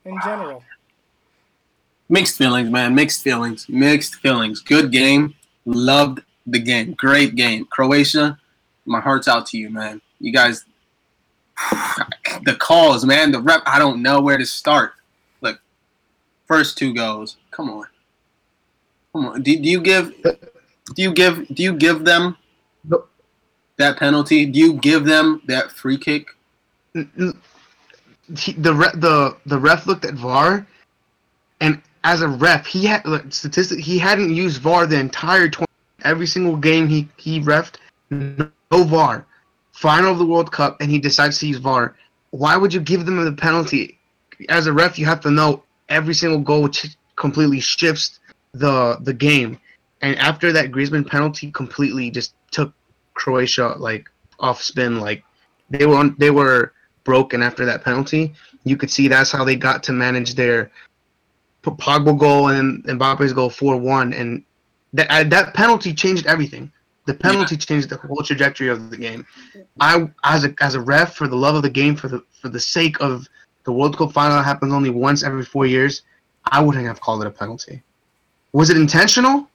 [0.04, 0.64] in general?
[2.08, 2.96] Mixed feelings, man.
[2.96, 3.68] Mixed feelings.
[3.68, 4.58] Mixed feelings.
[4.58, 5.36] Good game.
[5.66, 6.94] Loved the game.
[6.94, 7.66] Great game.
[7.66, 8.40] Croatia,
[8.86, 10.00] my heart's out to you, man.
[10.18, 10.64] You guys,
[12.42, 13.30] the calls, man.
[13.30, 13.62] The rep.
[13.66, 14.94] I don't know where to start.
[15.42, 15.60] Look,
[16.48, 17.36] first two goals.
[17.52, 17.86] Come on.
[19.18, 19.42] Come on.
[19.42, 20.12] Do, do you give?
[20.22, 21.48] Do you give?
[21.48, 22.36] Do you give them
[23.76, 24.46] that penalty?
[24.46, 26.28] Do you give them that free kick?
[26.94, 27.34] The
[28.28, 30.64] the the ref looked at VAR,
[31.60, 33.80] and as a ref, he had statistic.
[33.80, 35.66] He hadn't used VAR the entire twenty.
[36.04, 37.74] Every single game he he refed,
[38.10, 39.26] no VAR.
[39.72, 41.96] Final of the World Cup, and he decides to use VAR.
[42.30, 43.98] Why would you give them the penalty?
[44.48, 48.20] As a ref, you have to know every single goal ch- completely shifts
[48.58, 49.58] the the game.
[50.00, 52.72] And after that Griezmann penalty, completely just took
[53.14, 55.00] Croatia like off spin.
[55.00, 55.24] Like
[55.70, 56.72] they were on, they were
[57.04, 58.34] broken after that penalty.
[58.64, 60.70] You could see that's how they got to manage their
[61.64, 64.42] Pogba goal and Mbappe's goal four one, and
[64.92, 66.72] that uh, that penalty changed everything.
[67.06, 67.60] The penalty yeah.
[67.60, 69.26] changed the whole trajectory of the game.
[69.80, 72.48] I as a as a ref for the love of the game for the for
[72.48, 73.26] the sake of
[73.64, 76.02] the World Cup final that happens only once every four years,
[76.46, 77.82] I wouldn't have called it a penalty.
[78.52, 79.48] Was it intentional?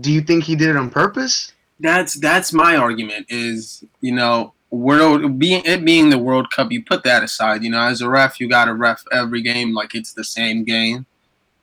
[0.00, 1.52] Do you think he did it on purpose?
[1.80, 3.26] That's that's my argument.
[3.28, 7.62] Is you know world being it being the World Cup, you put that aside.
[7.62, 10.64] You know, as a ref, you got to ref every game like it's the same
[10.64, 11.06] game.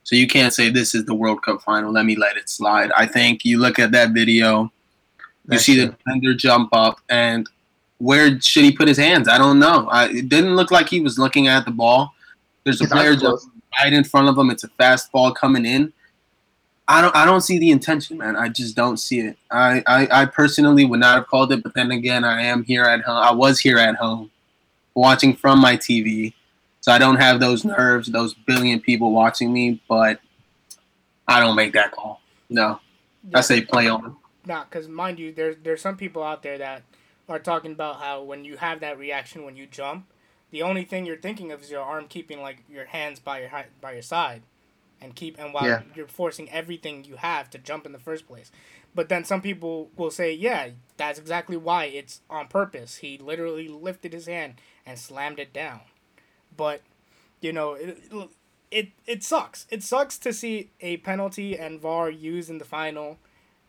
[0.03, 1.91] So you can't say this is the World Cup final.
[1.91, 2.91] Let me let it slide.
[2.95, 4.71] I think you look at that video,
[5.49, 7.49] you see the defender jump up, and
[7.97, 9.27] where should he put his hands?
[9.27, 9.87] I don't know.
[9.89, 12.13] I, it didn't look like he was looking at the ball.
[12.63, 13.47] There's a player just
[13.79, 14.49] right in front of him.
[14.49, 15.91] It's a fast ball coming in.
[16.87, 18.35] I don't I don't see the intention, man.
[18.35, 19.37] I just don't see it.
[19.49, 22.83] I, I, I personally would not have called it, but then again, I am here
[22.83, 23.17] at home.
[23.17, 24.29] I was here at home,
[24.93, 26.33] watching from my TV,
[26.81, 29.81] so I don't have those nerves, those billion people watching me.
[29.87, 30.19] But
[31.27, 32.21] I don't make that call.
[32.49, 32.79] No,
[33.29, 33.39] yeah.
[33.39, 34.15] I say play on.
[34.45, 36.83] Nah, because mind you, there's there's some people out there that
[37.27, 40.05] are talking about how when you have that reaction when you jump,
[40.51, 43.49] the only thing you're thinking of is your arm keeping like your hands by your
[43.81, 44.43] by your side
[45.05, 45.83] and keep and while yeah.
[45.95, 48.51] you're forcing everything you have to jump in the first place.
[48.93, 52.97] But then some people will say, yeah, that's exactly why it's on purpose.
[52.97, 55.81] He literally lifted his hand and slammed it down.
[56.57, 56.81] But
[57.39, 57.99] you know, it
[58.71, 59.67] it, it sucks.
[59.69, 63.19] It sucks to see a penalty and VAR used in the final,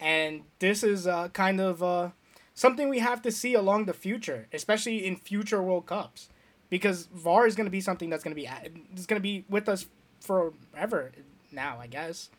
[0.01, 2.11] and this is uh, kind of uh,
[2.55, 6.29] something we have to see along the future, especially in future World Cups,
[6.71, 8.49] because VAR is going to be something that's going to be
[8.93, 9.87] it's going to be with us
[10.21, 11.13] forever
[11.53, 12.31] now, I guess.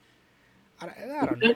[0.81, 1.53] I, I don't know.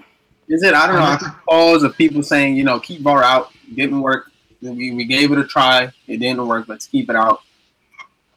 [0.48, 0.74] Is it?
[0.74, 1.32] I don't know.
[1.48, 3.52] Calls of people saying, you know, keep VAR out.
[3.74, 4.32] Didn't work.
[4.62, 5.92] We, we gave it a try.
[6.08, 6.68] It didn't work.
[6.68, 7.42] Let's keep it out.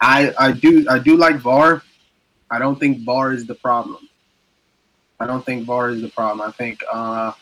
[0.01, 1.83] I I do I do like VAR.
[2.51, 4.09] I don't think VAR is the problem.
[5.19, 6.47] I don't think VAR is the problem.
[6.47, 7.33] I think uh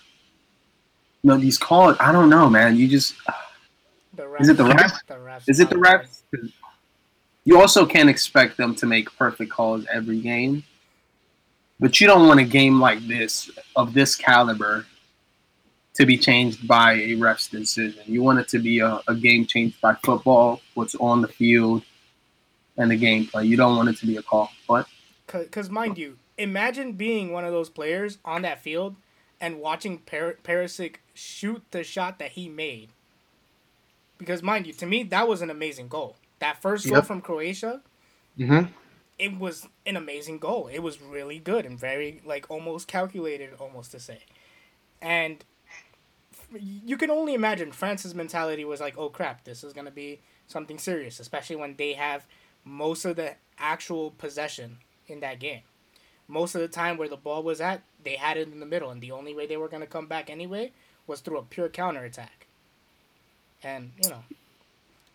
[1.23, 1.97] you know these calls.
[2.01, 2.77] I don't know, man.
[2.77, 3.15] You just
[4.41, 4.99] is it the refs?
[5.07, 6.23] The refs is it the refs?
[7.45, 10.65] You also can't expect them to make perfect calls every game.
[11.81, 14.87] But you don't want a game like this, of this caliber,
[15.95, 18.03] to be changed by a ref's decision.
[18.07, 21.83] You want it to be a, a game changed by football, what's on the field,
[22.79, 23.47] and the gameplay.
[23.47, 24.51] You don't want it to be a call.
[24.67, 24.87] What?
[25.27, 28.97] Because, mind you, imagine being one of those players on that field
[29.41, 32.91] and watching per- Perisic shoot the shot that he made.
[34.19, 36.17] Because, mind you, to me, that was an amazing goal.
[36.43, 36.95] That first yep.
[36.95, 37.83] goal from Croatia,
[38.37, 38.67] mm-hmm.
[39.17, 40.67] it was an amazing goal.
[40.67, 44.25] It was really good and very like almost calculated, almost to say.
[45.01, 45.45] And
[46.53, 50.79] you can only imagine France's mentality was like, "Oh crap, this is gonna be something
[50.79, 52.27] serious," especially when they have
[52.65, 55.63] most of the actual possession in that game.
[56.27, 58.91] Most of the time where the ball was at, they had it in the middle,
[58.91, 60.73] and the only way they were gonna come back anyway
[61.07, 62.49] was through a pure counter attack.
[63.63, 64.25] And you know,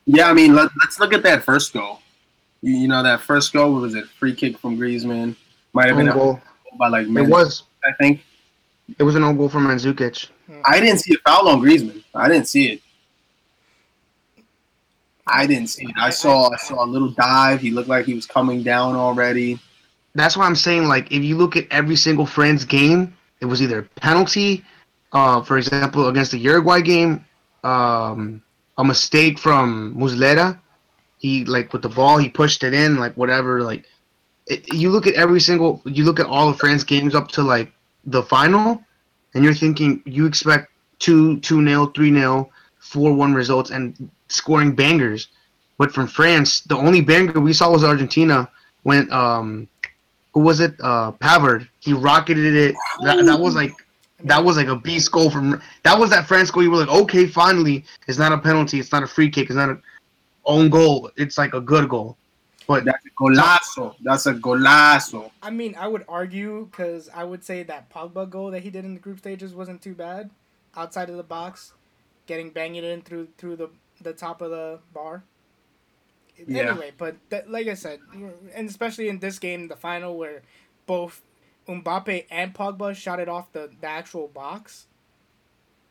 [0.08, 2.00] yeah, I mean, let, us look at that first goal.
[2.62, 5.36] You, you, know, that first goal was a free kick from Griezmann.
[5.74, 6.42] Might have been a goal
[6.80, 7.64] by like It was.
[7.84, 8.22] I think
[8.98, 10.30] it was an own goal from Mandzukic.
[10.66, 12.04] I didn't see a foul on Griezmann.
[12.16, 12.82] I didn't see it.
[15.28, 15.92] I didn't see it.
[16.00, 17.60] I saw I saw a little dive.
[17.60, 19.60] He looked like he was coming down already.
[20.16, 23.62] That's why I'm saying like if you look at every single friend's game, it was
[23.62, 24.64] either penalty,
[25.12, 27.26] uh, for example, against the Uruguay game,
[27.64, 28.42] um,
[28.78, 30.60] a mistake from Muslera.
[31.20, 33.62] He like with the ball, he pushed it in, like whatever.
[33.62, 33.86] Like
[34.46, 37.44] it, you look at every single, you look at all the France games up to
[37.44, 37.72] like
[38.06, 38.82] the final,
[39.34, 44.76] and you're thinking you expect two two nil, three nil, four one results, and scoring
[44.76, 45.30] bangers.
[45.78, 48.50] But from France, the only banger we saw was Argentina
[48.84, 49.68] when um,
[50.34, 50.76] who was it?
[50.82, 51.68] Uh, Pavard.
[51.80, 52.76] He rocketed it.
[53.04, 53.74] That, that was like
[54.24, 55.62] that was like a beast goal from.
[55.84, 56.64] That was that France goal.
[56.64, 58.80] You were like, okay, finally, it's not a penalty.
[58.80, 59.50] It's not a free kick.
[59.50, 59.82] It's not an
[60.46, 61.12] own goal.
[61.16, 62.18] It's like a good goal.
[62.68, 63.96] But That's a golazo.
[64.02, 65.32] That's a golazo.
[65.42, 68.84] I mean, I would argue because I would say that Pogba goal that he did
[68.84, 70.30] in the group stages wasn't too bad,
[70.76, 71.74] outside of the box,
[72.26, 73.70] getting banged in through through the
[74.02, 75.24] the top of the bar.
[76.46, 76.72] Yeah.
[76.72, 78.00] Anyway, but that, like I said,
[78.54, 80.42] and especially in this game, the final where
[80.86, 81.22] both
[81.68, 84.86] Mbappe and Pogba shot it off the, the actual box.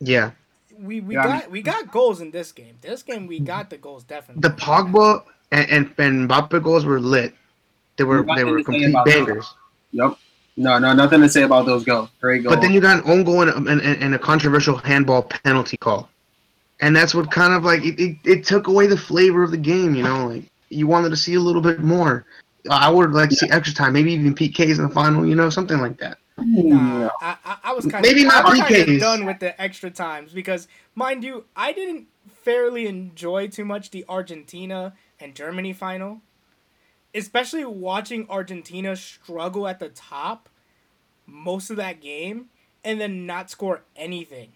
[0.00, 0.32] yeah,
[0.78, 2.76] We we Yeah, I got we got goals in this game.
[2.82, 4.40] This game we got the goals definitely.
[4.42, 7.34] the Pogba and, and, and Mbappe goals were lit.
[7.96, 9.26] They were they were complete about that.
[9.26, 9.54] bangers.
[9.92, 10.16] Yep.
[10.58, 12.08] No, no, nothing to say about those goals.
[12.20, 12.54] Great goals.
[12.54, 15.22] But then you got an own goal and, a- and, and and a controversial handball
[15.22, 16.08] penalty call,
[16.80, 19.58] and that's what kind of like it, it, it took away the flavor of the
[19.58, 19.94] game.
[19.94, 22.24] You know, like you wanted to see a little bit more.
[22.70, 25.26] I would like to see extra time, maybe even PKs in the final.
[25.26, 26.18] You know, something like that.
[26.38, 29.00] Nah, I, I, I was kind Maybe of not I was kind of PKs.
[29.00, 32.08] done with the extra times because, mind you, I didn't
[32.42, 36.20] fairly enjoy too much the Argentina and Germany final,
[37.14, 40.48] especially watching Argentina struggle at the top
[41.26, 42.46] most of that game
[42.84, 44.52] and then not score anything.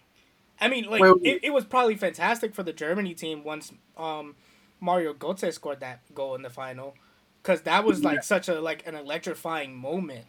[0.59, 1.33] I mean, like Wait, wait.
[1.35, 4.35] it, it was probably fantastic for the Germany team once um,
[4.79, 6.93] Mario Götze scored that goal in the final
[7.41, 10.25] because that was like such a like an electrifying moment.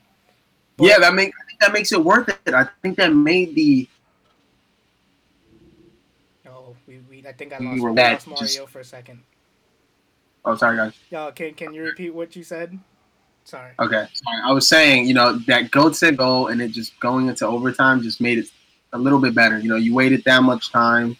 [0.77, 2.55] But- yeah, that make I think that makes it worth it.
[2.55, 3.89] I think that made the
[6.49, 9.21] Oh, we, we I think I lost, we lost Mario just- for a second.
[10.45, 10.93] oh sorry guys.
[11.11, 12.79] Yo, can can you repeat what you said?
[13.45, 13.73] Sorry.
[13.81, 14.41] Okay, sorry.
[14.45, 18.21] I was saying, you know, that Goetze goal and it just going into overtime just
[18.21, 18.47] made it
[18.93, 19.59] a little bit better.
[19.59, 21.17] You know, you waited that much time,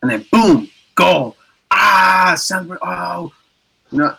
[0.00, 1.36] and then boom, goal.
[1.70, 2.78] Ah, celebrate.
[2.82, 3.32] Oh,
[3.90, 4.16] you know,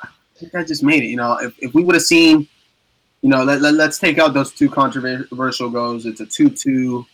[0.52, 1.08] that just made it.
[1.08, 2.48] You know, if, if we would have seen,
[3.22, 6.06] you know, let, let, let's take out those two controversial goals.
[6.06, 7.06] It's a 2 2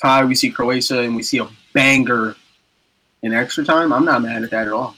[0.00, 0.24] tie.
[0.24, 2.36] We see Croatia and we see a banger
[3.22, 3.92] in extra time.
[3.92, 4.96] I'm not mad at that at all.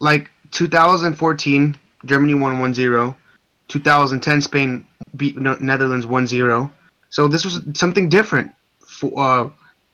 [0.00, 3.14] Like 2014, Germany won 1-0.
[3.68, 6.70] 2010, Spain beat Netherlands 1-0.
[7.10, 8.52] So this was something different.
[8.86, 9.50] For uh,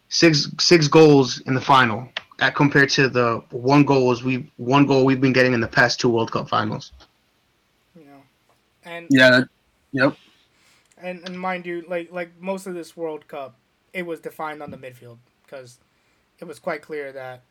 [0.08, 2.08] six six goals in the final,
[2.40, 6.00] at compared to the one goals we one goal we've been getting in the past
[6.00, 6.92] two World Cup finals.
[7.98, 8.22] You know,
[8.84, 9.30] and Yeah.
[9.30, 9.48] that-
[9.92, 10.16] Yep.
[10.98, 13.56] and and mind you, like like most of this World Cup,
[13.92, 15.78] it was defined on the midfield because
[16.38, 17.42] it was quite clear that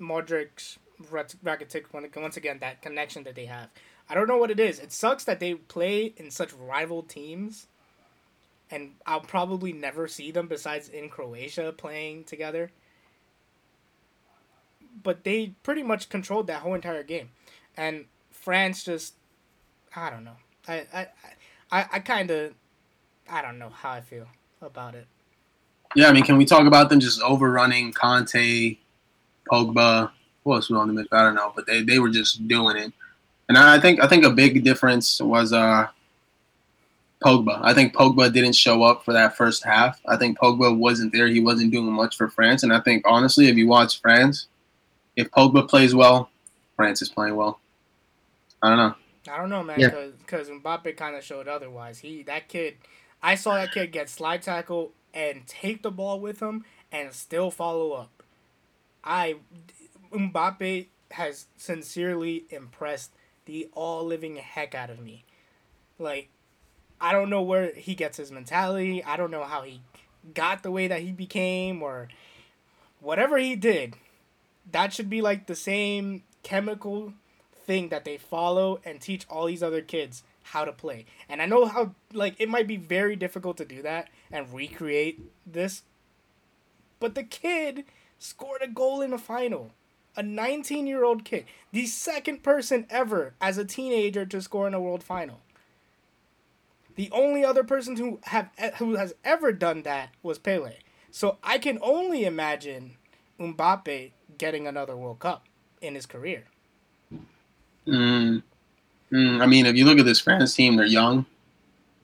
[0.00, 0.78] Modric,
[1.10, 1.84] Rat- Rakitic,
[2.16, 3.68] once again that connection that they have.
[4.08, 4.78] I don't know what it is.
[4.78, 7.66] It sucks that they play in such rival teams,
[8.70, 12.70] and I'll probably never see them besides in Croatia playing together.
[15.02, 17.30] But they pretty much controlled that whole entire game,
[17.76, 19.14] and France just,
[19.94, 20.36] I don't know.
[20.66, 21.06] I I
[21.70, 22.54] I, I kind of,
[23.30, 24.26] I don't know how I feel
[24.62, 25.06] about it.
[25.94, 28.78] Yeah, I mean, can we talk about them just overrunning Kanté,
[29.50, 30.10] Pogba?
[30.44, 31.18] Who else was on the midfield?
[31.18, 32.92] I don't know, but they, they were just doing it.
[33.48, 35.88] And I think I think a big difference was uh,
[37.22, 37.58] Pogba.
[37.62, 40.00] I think Pogba didn't show up for that first half.
[40.06, 41.28] I think Pogba wasn't there.
[41.28, 42.62] He wasn't doing much for France.
[42.62, 44.48] And I think honestly, if you watch France,
[45.18, 46.30] if Pogba plays well,
[46.76, 47.58] France is playing well.
[48.62, 48.94] I don't know.
[49.32, 50.06] I don't know, man, Yeah.
[50.18, 51.98] because Mbappe kind of showed otherwise.
[51.98, 52.76] He that kid,
[53.20, 57.50] I saw that kid get slide tackle and take the ball with him and still
[57.50, 58.22] follow up.
[59.02, 59.36] I
[60.12, 63.10] Mbappe has sincerely impressed
[63.44, 65.24] the all living heck out of me.
[65.98, 66.28] Like,
[67.00, 69.02] I don't know where he gets his mentality.
[69.02, 69.80] I don't know how he
[70.32, 72.08] got the way that he became or
[73.00, 73.96] whatever he did.
[74.72, 77.14] That should be like the same chemical
[77.64, 81.04] thing that they follow and teach all these other kids how to play.
[81.28, 85.20] And I know how like it might be very difficult to do that and recreate
[85.46, 85.82] this.
[87.00, 87.84] But the kid
[88.18, 89.72] scored a goal in a final.
[90.16, 95.04] A 19-year-old kid, the second person ever as a teenager to score in a world
[95.04, 95.40] final.
[96.96, 100.78] The only other person who have who has ever done that was Pele.
[101.12, 102.96] So I can only imagine
[103.38, 105.44] Mbappe getting another World Cup
[105.82, 106.44] in his career.
[107.86, 108.42] Mm.
[109.12, 111.26] Mm, I mean, if you look at this France team, they're young.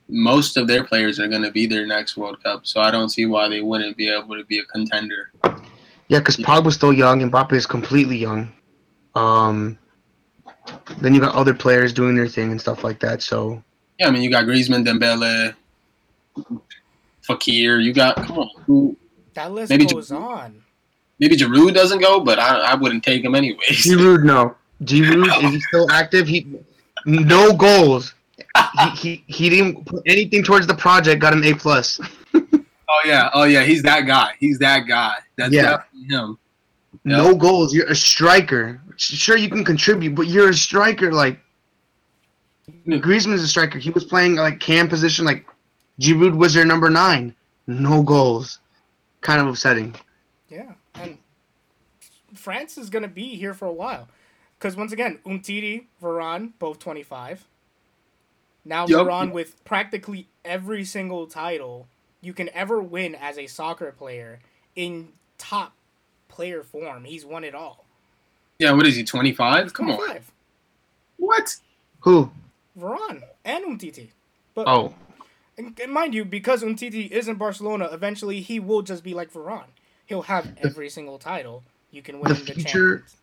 [0.09, 3.09] Most of their players are going to be their next World Cup, so I don't
[3.09, 5.31] see why they wouldn't be able to be a contender.
[6.09, 8.53] Yeah, because Pogba's still young, and Mbappe is completely young.
[9.15, 9.79] Um,
[10.99, 13.23] then you got other players doing their thing and stuff like that.
[13.23, 13.63] So
[13.99, 15.55] Yeah, I mean, you got Griezmann, Dembele,
[17.27, 17.83] Fekir.
[17.83, 18.97] You got come on, who?
[19.35, 20.64] That list Maybe goes Ju- on.
[21.19, 23.61] Maybe Giroud doesn't go, but I, I wouldn't take him anyways.
[23.69, 24.55] Giroud, no.
[24.83, 26.27] Giroud is he still active?
[26.27, 26.47] He
[27.07, 28.15] no goals.
[28.79, 31.21] He, he he didn't put anything towards the project.
[31.21, 32.01] Got an A plus.
[32.87, 34.35] Oh yeah, oh yeah, he's that guy.
[34.39, 35.15] He's that guy.
[35.37, 35.63] That's Yeah.
[35.79, 36.39] definitely him.
[37.05, 37.19] Yep.
[37.19, 37.75] No goals.
[37.75, 38.81] You're a striker.
[38.97, 41.11] Sure, you can contribute, but you're a striker.
[41.11, 41.41] Like
[42.87, 43.79] Griezmann's a striker.
[43.79, 45.25] He was playing like cam position.
[45.25, 45.45] Like
[46.01, 47.35] Giroud was their number nine.
[47.67, 48.59] No goals.
[49.23, 49.95] Kind of upsetting.
[50.49, 50.75] Yeah, and
[52.45, 54.07] France is gonna be here for a while,
[54.59, 57.47] because once again, Umtiti, Varane, both twenty five.
[58.67, 59.07] Now Yup.
[59.07, 61.89] Varane with practically every single title
[62.21, 64.41] you can ever win as a soccer player
[64.77, 65.73] in top
[66.29, 67.05] player form.
[67.05, 67.87] He's won it all.
[68.59, 69.05] Yeah, what is he?
[69.05, 69.73] Twenty five?
[69.73, 69.97] Come on.
[69.97, 70.33] 25.
[71.17, 71.57] What?
[72.01, 72.31] Who?
[72.79, 74.09] Varane and Umtiti.
[74.55, 74.95] But Oh,
[75.57, 79.33] and, and mind you, because Umtiti is in Barcelona, eventually he will just be like
[79.33, 79.73] Varane.
[80.05, 81.63] He'll have every single title
[81.95, 83.17] you can win The the future- Champions.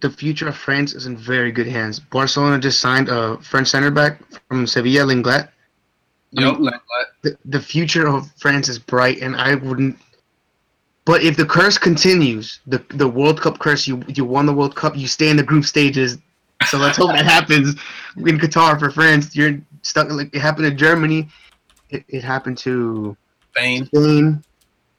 [0.00, 2.00] the future of France is in very good hands.
[2.00, 5.48] Barcelona just signed a French center back from Sevilla, Lenglet.
[6.32, 6.56] Yep.
[6.58, 9.98] Let- let- the, the future of France is bright, and I wouldn't.
[11.04, 14.74] But if the curse continues, the the World Cup curse, you you won the World
[14.76, 16.18] Cup, you stay in the group stages.
[16.66, 17.76] So let's hope that happens
[18.18, 19.34] in Qatar for France.
[19.34, 21.28] You're stuck like it happened to Germany,
[21.90, 23.16] it, it happened to
[23.54, 23.86] Spain.
[23.86, 24.44] Spain,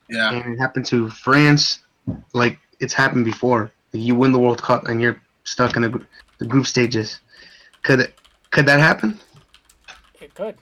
[0.10, 0.32] Yeah.
[0.34, 1.80] and it happened to France.
[2.34, 3.72] Like it's happened before.
[3.92, 6.06] You win the World Cup and you're stuck in the,
[6.38, 7.20] the group stages.
[7.84, 8.14] Could it,
[8.52, 9.20] could that happen?
[10.22, 10.56] It could.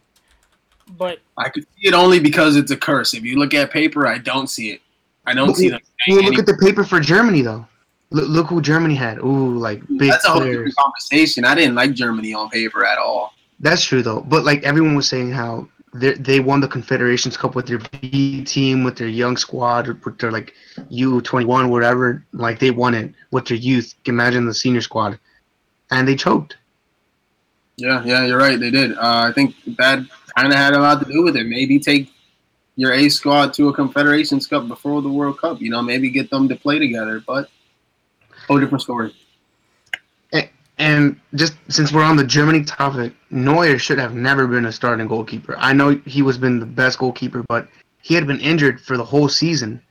[0.97, 3.13] But I could see it only because it's a curse.
[3.13, 4.81] If you look at paper, I don't see it.
[5.25, 7.67] I don't see them Well, saying look at the paper for Germany though.
[8.11, 9.19] Look, look who Germany had.
[9.19, 11.43] Ooh, like big That's a whole different conversation.
[11.43, 13.33] I didn't like Germany on paper at all.
[13.59, 14.21] That's true though.
[14.21, 18.83] But like everyone was saying how they won the Confederations Cup with their B team,
[18.83, 20.53] with their young squad, with their like
[20.89, 22.23] U twenty one, whatever.
[22.33, 23.95] Like they won it with their youth.
[24.05, 25.17] Imagine the senior squad,
[25.91, 26.57] and they choked.
[27.77, 28.59] Yeah, yeah, you're right.
[28.59, 28.93] They did.
[28.93, 29.99] Uh, I think that
[30.35, 31.45] kind of had a lot to do with it.
[31.45, 32.11] Maybe take
[32.75, 35.61] your A squad to a Confederations Cup before the World Cup.
[35.61, 37.23] You know, maybe get them to play together.
[37.25, 37.49] But
[38.47, 39.15] whole different story.
[40.79, 45.07] And just since we're on the Germany topic, Neuer should have never been a starting
[45.07, 45.55] goalkeeper.
[45.57, 47.67] I know he was been the best goalkeeper, but
[48.01, 49.81] he had been injured for the whole season,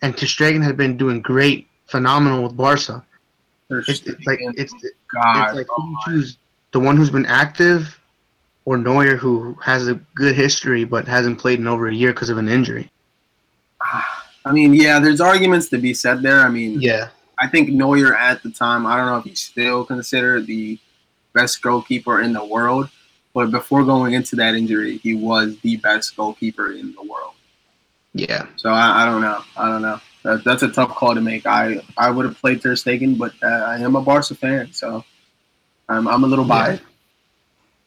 [0.00, 3.04] and Ter Stegen had been doing great, phenomenal with Barca.
[3.70, 4.94] It's, it's like it's it's
[5.54, 6.38] like oh who you choose
[6.72, 7.98] the one who's been active,
[8.64, 12.30] or Neuer who has a good history but hasn't played in over a year because
[12.30, 12.90] of an injury.
[14.44, 16.40] I mean, yeah, there's arguments to be said there.
[16.40, 19.84] I mean, Yeah, I think Neuer at the time, I don't know if he's still
[19.84, 20.78] considered the
[21.32, 22.88] best goalkeeper in the world,
[23.34, 27.34] but before going into that injury, he was the best goalkeeper in the world.
[28.14, 28.46] yeah.
[28.56, 29.42] So I, I don't know.
[29.56, 29.98] I don't know.
[30.24, 31.46] That, that's a tough call to make.
[31.46, 35.04] I, I would have played Ter Stegen, but uh, I am a Barca fan, so
[35.88, 36.48] I'm, I'm a little Yeah.
[36.48, 36.82] biased.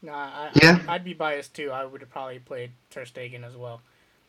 [0.02, 0.80] nah, I, Yeah.
[0.88, 1.72] I'd be biased too.
[1.72, 3.80] I would have probably played Ter Stegen as well.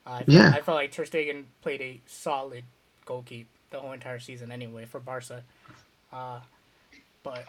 [0.07, 0.53] I felt, Yeah.
[0.55, 2.65] I felt like Ter Stegen played a solid
[3.07, 5.43] goalkeeper the whole entire season anyway for Barca.
[6.13, 6.41] Uh,
[7.23, 7.45] but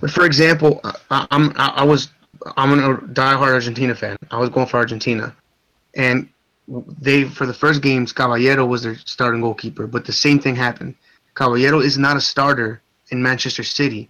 [0.00, 0.80] But for example,
[1.10, 2.08] I, I'm I, I was
[2.56, 4.16] I'm a diehard Argentina fan.
[4.30, 5.34] I was going for Argentina,
[5.94, 6.28] and
[7.00, 9.86] they for the first games Caballero was their starting goalkeeper.
[9.86, 10.94] But the same thing happened.
[11.34, 12.80] Caballero is not a starter
[13.10, 14.08] in Manchester City,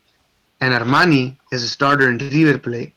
[0.60, 2.92] and Armani is a starter in River Plate.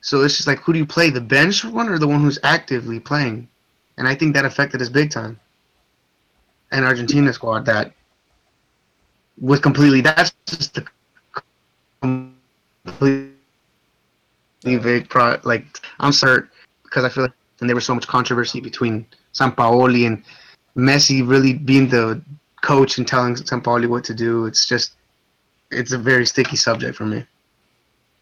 [0.00, 2.38] So it's just like who do you play, the bench one or the one who's
[2.42, 3.48] actively playing?
[3.96, 5.38] And I think that affected us big time.
[6.74, 7.92] And Argentina squad that
[9.40, 10.86] was completely that's just the
[12.02, 13.30] completely
[14.62, 15.64] big pro like
[16.00, 16.42] I'm sorry
[16.82, 20.22] because I feel like and there was so much controversy between Sampaoli and
[20.76, 22.20] Messi really being the
[22.62, 24.46] coach and telling Sampaoli what to do.
[24.46, 24.92] It's just
[25.70, 27.24] it's a very sticky subject for me.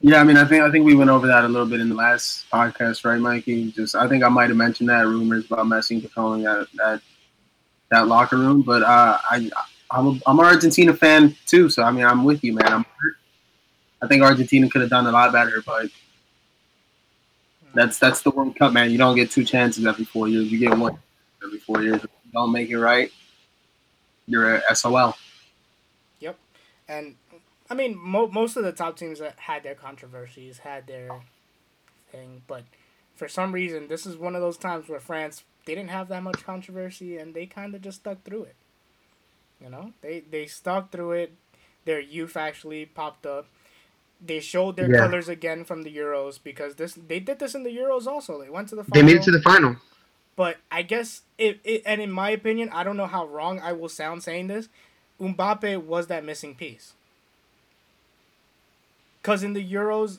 [0.01, 1.89] Yeah, I mean, I think I think we went over that a little bit in
[1.89, 3.73] the last podcast, right, Mikey?
[3.73, 7.01] Just I think I might have mentioned that rumors about Messi controlling that that
[7.93, 9.51] that locker room, but uh, I
[9.91, 12.67] I'm a, I'm an Argentina fan too, so I mean I'm with you, man.
[12.67, 13.15] I'm hurt.
[14.01, 15.91] I think Argentina could have done a lot better, but
[17.75, 18.91] that's that's the World Cup, man.
[18.91, 20.51] You don't get two chances every four years.
[20.51, 20.99] You get one
[21.45, 21.97] every four years.
[21.97, 23.13] If you don't make it right,
[24.27, 25.15] you're a SOL.
[26.21, 26.39] Yep,
[26.89, 27.17] and
[27.69, 31.21] I mean mo- most of the top teams that had their controversies had their
[32.11, 32.65] thing, but
[33.15, 36.45] for some reason this is one of those times where France didn't have that much
[36.45, 38.57] controversy and they kind of just stuck through it.
[39.63, 41.33] You know, they they stuck through it.
[41.85, 43.47] Their youth actually popped up.
[44.25, 44.99] They showed their Yeah.
[44.99, 48.41] colors again from the Euros because this they did this in the Euros also.
[48.41, 48.95] They went to the final.
[49.07, 49.77] They made it to the final.
[50.35, 53.73] But I guess it, it and in my opinion, I don't know how wrong I
[53.73, 54.69] will sound saying this.
[55.21, 56.95] Mbappe was that missing piece.
[59.23, 60.19] Cause in the Euros,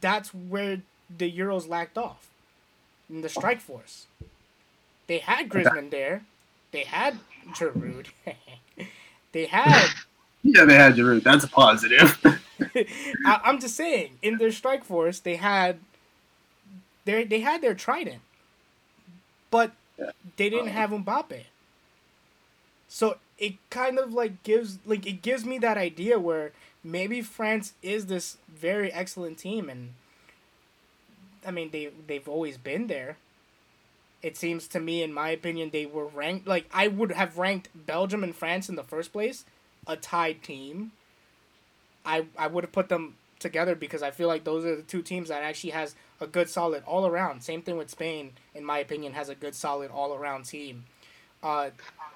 [0.00, 0.82] that's where
[1.16, 2.27] the Euros lacked off.
[3.10, 4.06] In the strike force.
[5.06, 6.22] They had Griezmann there.
[6.72, 7.18] They had
[7.52, 8.08] Giroud.
[9.32, 9.88] they had
[10.42, 11.22] Yeah, they had Giroud.
[11.22, 12.18] That's a positive.
[13.24, 15.78] I, I'm just saying, in their strike force, they had
[17.04, 18.22] they they had their trident,
[19.50, 19.72] but
[20.36, 21.44] they didn't have Mbappe.
[22.88, 26.52] So it kind of like gives like it gives me that idea where
[26.84, 29.94] maybe France is this very excellent team, and
[31.48, 33.16] I mean they they've always been there.
[34.20, 37.70] It seems to me, in my opinion, they were ranked like I would have ranked
[37.74, 39.46] Belgium and France in the first place,
[39.86, 40.92] a tied team.
[42.04, 45.00] I I would have put them together because I feel like those are the two
[45.00, 47.42] teams that actually has a good solid all around.
[47.42, 50.84] Same thing with Spain, in my opinion, has a good solid all around team.
[51.42, 51.70] Uh,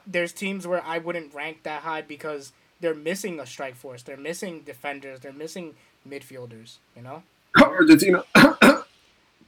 [0.06, 4.02] there's teams where I wouldn't rank that high because they're missing a strike force.
[4.02, 5.20] They're missing defenders.
[5.20, 5.74] They're missing
[6.08, 6.78] midfielders.
[6.96, 7.22] You know,
[7.56, 8.24] Argentina.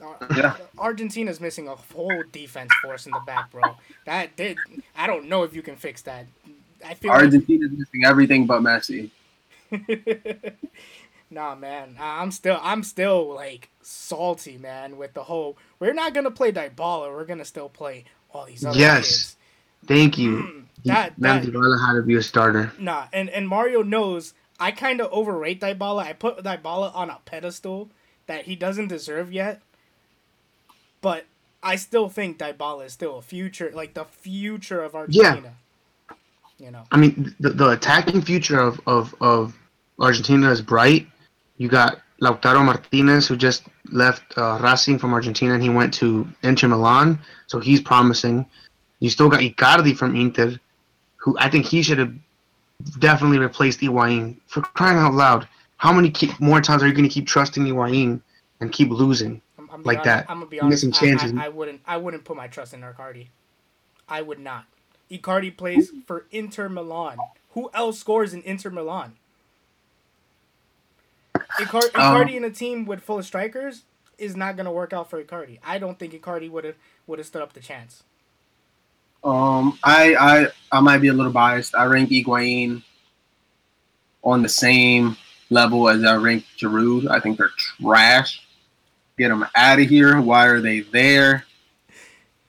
[0.05, 0.57] Ar- Yeah.
[0.79, 3.77] Argentina's missing a whole defense force in the back, bro.
[4.07, 4.59] That did.
[4.97, 6.27] I don't know if you can fix that.
[6.85, 9.11] I feel like Argentina's missing everything but Messi.
[11.31, 11.97] nah, man.
[11.99, 14.97] I- I'm still, I'm still like salty, man.
[14.97, 17.11] With the whole, we're not gonna play Dybala.
[17.13, 19.07] We're gonna still play all these other Yes.
[19.09, 19.37] kids.
[19.87, 20.37] Thank you.
[20.39, 22.73] Mm, that, Man, that, Dybala had to be a starter.
[22.79, 23.07] nah.
[23.13, 26.05] And and Mario knows I kind of overrate Dybala.
[26.05, 27.91] I put Dybala on a pedestal
[28.27, 29.61] that he doesn't deserve yet.
[31.05, 31.27] But
[31.63, 35.53] I still think Dybala is still a future, like the future of Argentina.
[36.09, 36.17] Yeah.
[36.59, 36.85] You know.
[36.91, 39.55] I mean, the, the attacking future of, of, of
[40.01, 41.07] Argentina is bright.
[41.59, 46.27] You got Lautaro Martinez, who just left uh, Racing from Argentina, and he went to
[46.43, 48.47] Inter Milan, so he's promising.
[49.01, 50.59] You still got Icardi from Inter,
[51.17, 52.15] who I think he should have
[52.99, 54.37] definitely replaced Higuain.
[54.47, 55.47] For crying out loud,
[55.77, 58.23] how many keep, more times are you going to keep trusting Higuain
[58.61, 59.43] and keep losing?
[59.75, 60.31] I'm, like honest, that.
[60.31, 60.85] I'm gonna be honest.
[60.85, 61.39] Missing I- chances.
[61.39, 61.81] I, I, wouldn't.
[61.87, 63.27] I wouldn't put my trust in Icardi.
[64.09, 64.67] I would not.
[65.11, 67.19] Icardi plays for Inter Milan.
[67.53, 69.15] Who else scores in Inter Milan?
[71.35, 73.83] Um, Icardi in a team with full of strikers
[74.19, 75.59] is not gonna work out for Icardi.
[75.65, 78.03] I don't think Icardi would have would have stood up the chance.
[79.23, 81.75] Um, I, I I might be a little biased.
[81.75, 82.83] I rank Higuain
[84.23, 85.17] on the same
[85.51, 87.09] level as I rank Giroud.
[87.09, 88.44] I think they're trash.
[89.17, 90.21] Get them out of here.
[90.21, 91.45] Why are they there?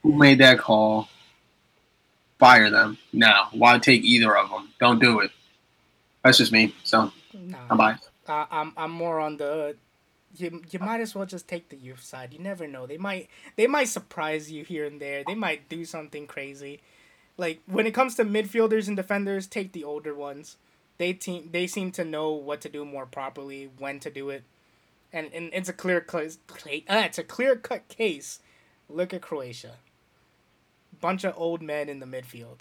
[0.02, 1.10] Who made that call?
[2.40, 3.50] Fire them now.
[3.54, 4.70] Why take either of them?
[4.80, 5.32] Don't do it.
[6.24, 6.74] That's just me.
[6.84, 8.10] So Nah, I'm biased.
[8.28, 9.76] Uh, I'm I'm more on the.
[10.38, 12.34] You, you might as well just take the youth side.
[12.34, 12.86] You never know.
[12.86, 15.24] They might they might surprise you here and there.
[15.26, 16.82] They might do something crazy.
[17.38, 20.58] Like when it comes to midfielders and defenders, take the older ones.
[20.98, 24.44] They team they seem to know what to do more properly, when to do it,
[25.16, 26.38] and and it's a clear cut.
[26.90, 28.42] Uh, it's a clear cut case.
[28.90, 29.78] Look at Croatia.
[31.02, 32.60] Bunch of old men in the midfield.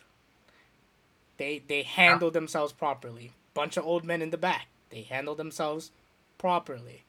[1.39, 3.33] They they handle themselves properly.
[3.55, 4.69] Bunch of old men in the back.
[4.91, 5.93] They handle themselves
[6.39, 7.05] properly.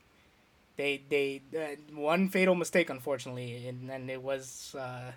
[0.77, 5.13] They they uh, one fatal mistake unfortunately, and and it was uh,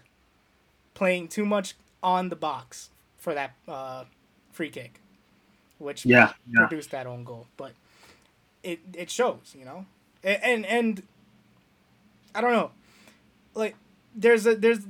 [0.94, 4.04] playing too much on the box for that uh,
[4.52, 5.00] free kick,
[5.78, 6.68] which Yeah, yeah.
[6.68, 7.46] produced that own goal.
[7.56, 7.72] But
[8.62, 9.86] it it shows, you know,
[10.22, 11.02] and and, and
[12.34, 12.70] I don't know,
[13.54, 13.76] like
[14.14, 14.80] there's a there's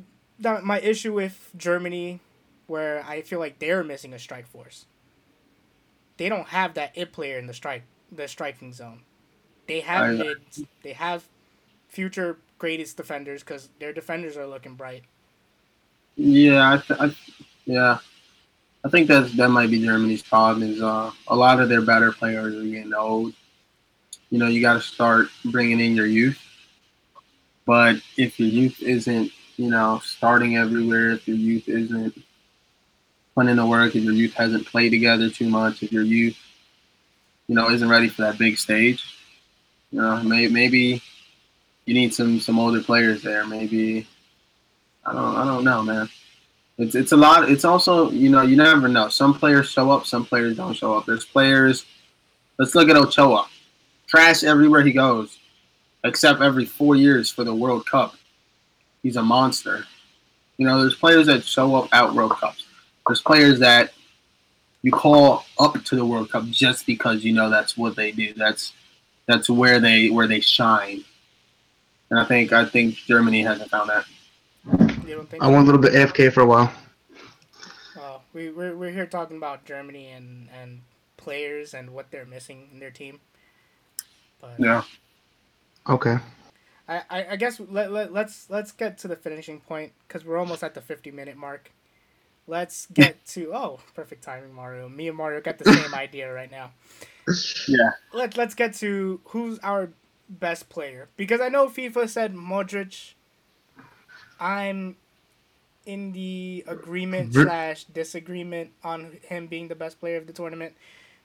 [0.40, 2.20] that my issue with Germany,
[2.66, 4.86] where I feel like they're missing a strike force.
[6.16, 9.02] They don't have that it player in the strike the striking zone.
[9.66, 10.62] They have mids.
[10.82, 11.24] They have
[11.88, 15.04] future greatest defenders because their defenders are looking bright.
[16.16, 17.16] Yeah, I th- I,
[17.66, 17.98] yeah.
[18.84, 20.68] I think that that might be Germany's problem.
[20.68, 23.34] Is uh, a lot of their better players are getting old.
[24.30, 26.38] You know, you got to start bringing in your youth.
[27.64, 32.14] But if your youth isn't, you know, starting everywhere, if your youth isn't
[33.34, 36.36] putting in the work, if your youth hasn't played together too much, if your youth,
[37.46, 39.02] you know, isn't ready for that big stage,
[39.90, 41.02] you know, may, maybe
[41.86, 43.46] you need some some older players there.
[43.46, 44.06] Maybe
[45.04, 46.08] I don't I don't know, man.
[46.76, 47.50] It's it's a lot.
[47.50, 49.08] It's also you know you never know.
[49.08, 51.06] Some players show up, some players don't show up.
[51.06, 51.86] There's players.
[52.58, 53.48] Let's look at Ochoa.
[54.08, 55.38] Trash everywhere he goes,
[56.02, 58.14] except every four years for the World Cup.
[59.02, 59.84] He's a monster.
[60.56, 62.64] You know, there's players that show up at World Cups.
[63.06, 63.92] There's players that
[64.82, 68.32] you call up to the World Cup just because you know that's what they do.
[68.34, 68.72] That's
[69.26, 71.04] that's where they where they shine.
[72.10, 74.04] And I think I think Germany hasn't found that.
[75.06, 75.42] You don't think?
[75.42, 76.72] I went a little bit AFK for a while.
[77.96, 80.80] Oh, we we're, we're here talking about Germany and and
[81.16, 83.20] players and what they're missing in their team.
[84.40, 84.82] But Yeah.
[85.88, 86.18] Okay.
[86.88, 90.38] I, I, I guess let, let, let's let's get to the finishing point because we're
[90.38, 91.72] almost at the 50 minute mark.
[92.46, 94.88] Let's get to oh perfect timing Mario.
[94.88, 96.70] Me and Mario got the same idea right now.
[97.66, 97.90] Yeah.
[98.12, 99.90] Let let's get to who's our
[100.28, 103.14] best player because I know FIFA said Modric.
[104.40, 104.96] I'm
[105.86, 110.74] in the agreement slash disagreement on him being the best player of the tournament.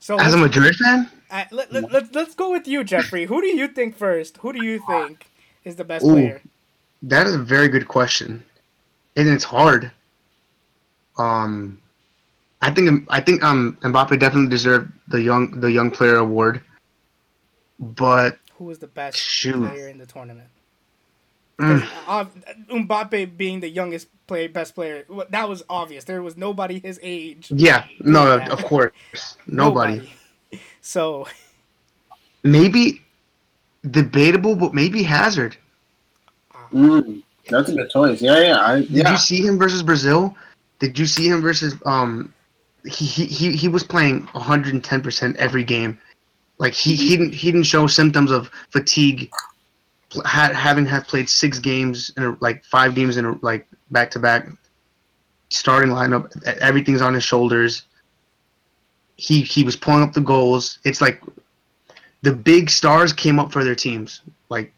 [0.04, 3.24] So As a Madrid fan, uh, let, let, let, let's go with you, Jeffrey.
[3.24, 4.36] Who do you think first?
[4.40, 5.28] Who do you think
[5.64, 6.12] is the best Ooh.
[6.12, 6.42] player?
[7.04, 8.44] that is a very good question,
[9.16, 9.94] and it's hard.
[11.18, 11.82] Um,
[12.62, 16.60] I think I think um Mbappe definitely deserved the young the young player award,
[17.80, 19.66] but Who was the best Shoot.
[19.66, 20.50] player in the tournament?
[21.64, 22.26] Mm, Uh,
[22.70, 26.04] Mbappe being the youngest play best player, that was obvious.
[26.04, 27.52] There was nobody his age.
[27.52, 28.50] yeah, no, Yeah.
[28.50, 30.10] of course, nobody.
[30.82, 31.28] So
[32.44, 33.02] Maybe
[33.90, 35.56] debatable, but maybe Hazard.
[36.74, 38.22] Mm, that's a good choice.
[38.22, 38.60] Yeah, yeah.
[38.60, 40.36] I, Did you see him versus Brazil?
[40.80, 42.34] Did you see him versus um?
[42.86, 45.98] He he he, he was playing 110 percent every game.
[46.58, 49.32] Like he, he didn't he didn't show symptoms of fatigue.
[50.26, 54.12] Had, having have played six games in a, like five games in a, like back
[54.12, 54.48] to back.
[55.50, 57.84] Starting lineup, everything's on his shoulders.
[59.16, 60.80] He he was pulling up the goals.
[60.84, 61.22] It's like
[62.24, 64.22] the big stars came up for their teams.
[64.50, 64.74] Like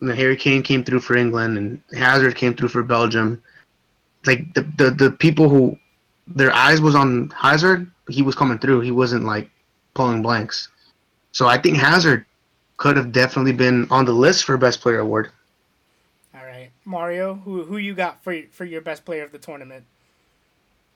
[0.00, 3.42] the Harry Kane came through for England and Hazard came through for Belgium.
[4.24, 5.76] Like the the, the people who
[6.28, 8.80] their eyes was on Hazard, he was coming through.
[8.80, 9.50] He wasn't like
[9.94, 10.68] pulling blanks.
[11.32, 12.26] So I think Hazard
[12.80, 15.30] could have definitely been on the list for best player award.
[16.34, 19.84] all right, Mario, who who you got for for your best player of the tournament?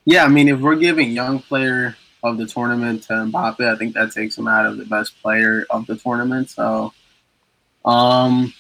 [0.07, 3.93] Yeah, I mean, if we're giving young player of the tournament to Mbappe, I think
[3.95, 6.49] that takes him out of the best player of the tournament.
[6.49, 6.95] So,
[7.85, 8.55] um,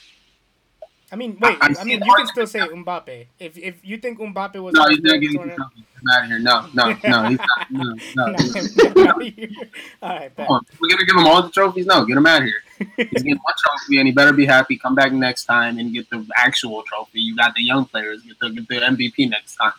[1.14, 1.56] I mean, wait.
[1.60, 4.74] I- I mean, you can still say Mbappe if if you think Mbappe was.
[4.74, 5.60] no, he's not getting tournament.
[5.76, 6.38] him out of here.
[6.40, 7.70] No, no, no, he's not.
[7.70, 8.24] No, no.
[10.02, 10.36] All right.
[10.36, 10.66] Come on.
[10.80, 11.86] We're gonna give him all the trophies.
[11.86, 12.62] No, get him out of here.
[12.96, 14.76] He's getting one trophy, and he better be happy.
[14.76, 17.20] Come back next time and get the actual trophy.
[17.20, 18.22] You got the young players.
[18.22, 19.72] Get the, get the MVP next time.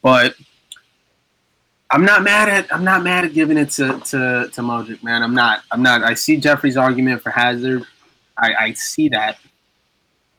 [0.00, 0.34] But
[1.90, 2.74] I'm not mad at.
[2.74, 5.22] I'm not mad at giving it to to to Modric, man.
[5.22, 5.62] I'm not.
[5.70, 6.02] I'm not.
[6.02, 7.84] I see Jeffrey's argument for Hazard.
[8.38, 9.38] I, I see that,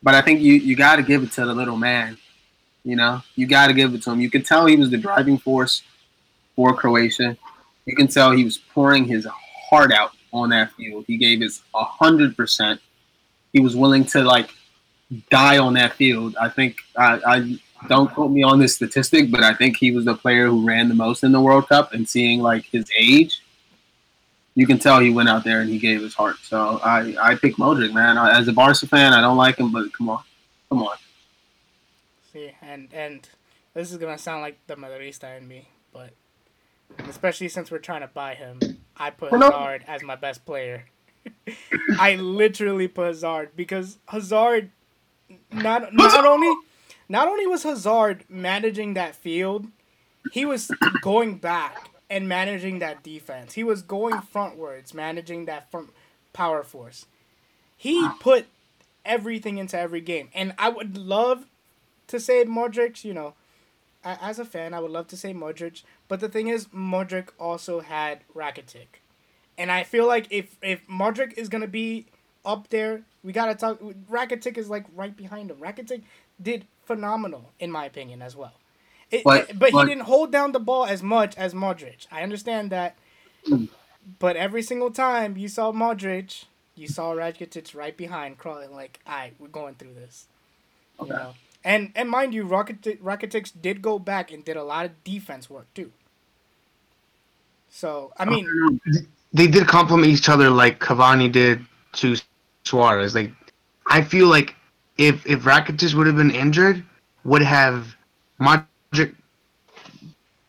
[0.03, 2.17] but I think you you got to give it to the little man.
[2.83, 4.21] You know, you got to give it to him.
[4.21, 5.81] You can tell he was the driving force
[6.55, 7.35] for Croatia.
[7.85, 9.27] You can tell he was pouring his
[9.69, 11.05] heart out on that field.
[11.07, 12.79] He gave his hundred percent.
[13.53, 14.49] He was willing to like
[15.29, 16.35] die on that field.
[16.39, 20.05] I think I, I don't quote me on this statistic, but I think he was
[20.05, 21.93] the player who ran the most in the World Cup.
[21.93, 23.41] And seeing like his age,
[24.55, 26.37] you can tell he went out there and he gave his heart.
[26.41, 28.17] So I I pick Modric, man.
[28.17, 30.23] As a Barca fan, I don't like him, but come on,
[30.69, 30.97] come on.
[32.33, 33.27] See, and and
[33.73, 36.11] this is gonna sound like the Madridista in me, but
[37.07, 38.59] especially since we're trying to buy him,
[38.97, 39.51] I put Well, no.
[39.51, 40.85] Hazard as my best player.
[41.99, 44.71] I literally put Hazard because Hazard
[45.51, 46.53] not not only
[47.09, 49.67] not only was Hazard managing that field,
[50.31, 53.53] he was going back and managing that defense.
[53.53, 55.89] He was going frontwards, managing that front
[56.33, 57.05] power force.
[57.77, 58.45] He put
[59.05, 61.45] everything into every game, and I would love
[62.07, 63.03] to say Modric.
[63.03, 63.33] You know,
[64.03, 67.81] as a fan, I would love to say Modric, but the thing is, Modric also
[67.81, 69.01] had Rakitic,
[69.57, 72.05] and I feel like if if Modric is gonna be
[72.45, 73.79] up there, we gotta talk.
[74.09, 75.57] Rakitic is like right behind him.
[75.57, 76.03] Rakitic
[76.41, 78.53] did phenomenal in my opinion as well.
[79.15, 82.07] It, But- but, but- he didn't hold down the ball as much as Modric.
[82.11, 82.95] I understand that,
[84.19, 86.45] but every single time you saw Modric,
[86.75, 90.27] you saw Rakitic right behind, crawling like, "All right, we're going through this."
[90.99, 91.13] You Okay.
[91.13, 95.03] know, and and mind you, Rakitic, Rakitic did go back and did a lot of
[95.03, 95.91] defense work too.
[97.69, 98.79] So I mean,
[99.33, 102.15] They did complement each other like Cavani did to
[102.63, 103.13] Suarez.
[103.15, 103.31] Like
[103.87, 104.55] I feel like
[104.97, 106.83] if if Rakitic would have been injured,
[107.25, 107.95] would have
[108.39, 108.65] Modric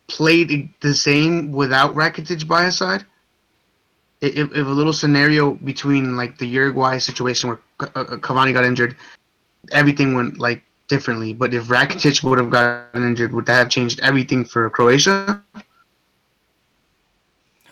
[0.08, 3.04] played the same without Rakitic by his side?
[4.20, 8.52] If, if a little scenario between like the Uruguay situation where Ca- uh, uh, Cavani
[8.52, 8.96] got injured,
[9.72, 11.32] everything went like differently.
[11.34, 15.42] But if Rakitic would have gotten injured, would that have changed everything for Croatia?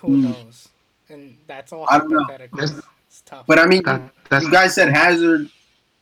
[0.00, 0.22] who Hmm.
[0.22, 0.68] knows?
[1.08, 2.26] And that's all I don't know.
[2.28, 3.46] That's- It's tough.
[3.46, 5.48] But I mean, That, that's you guys said Hazard,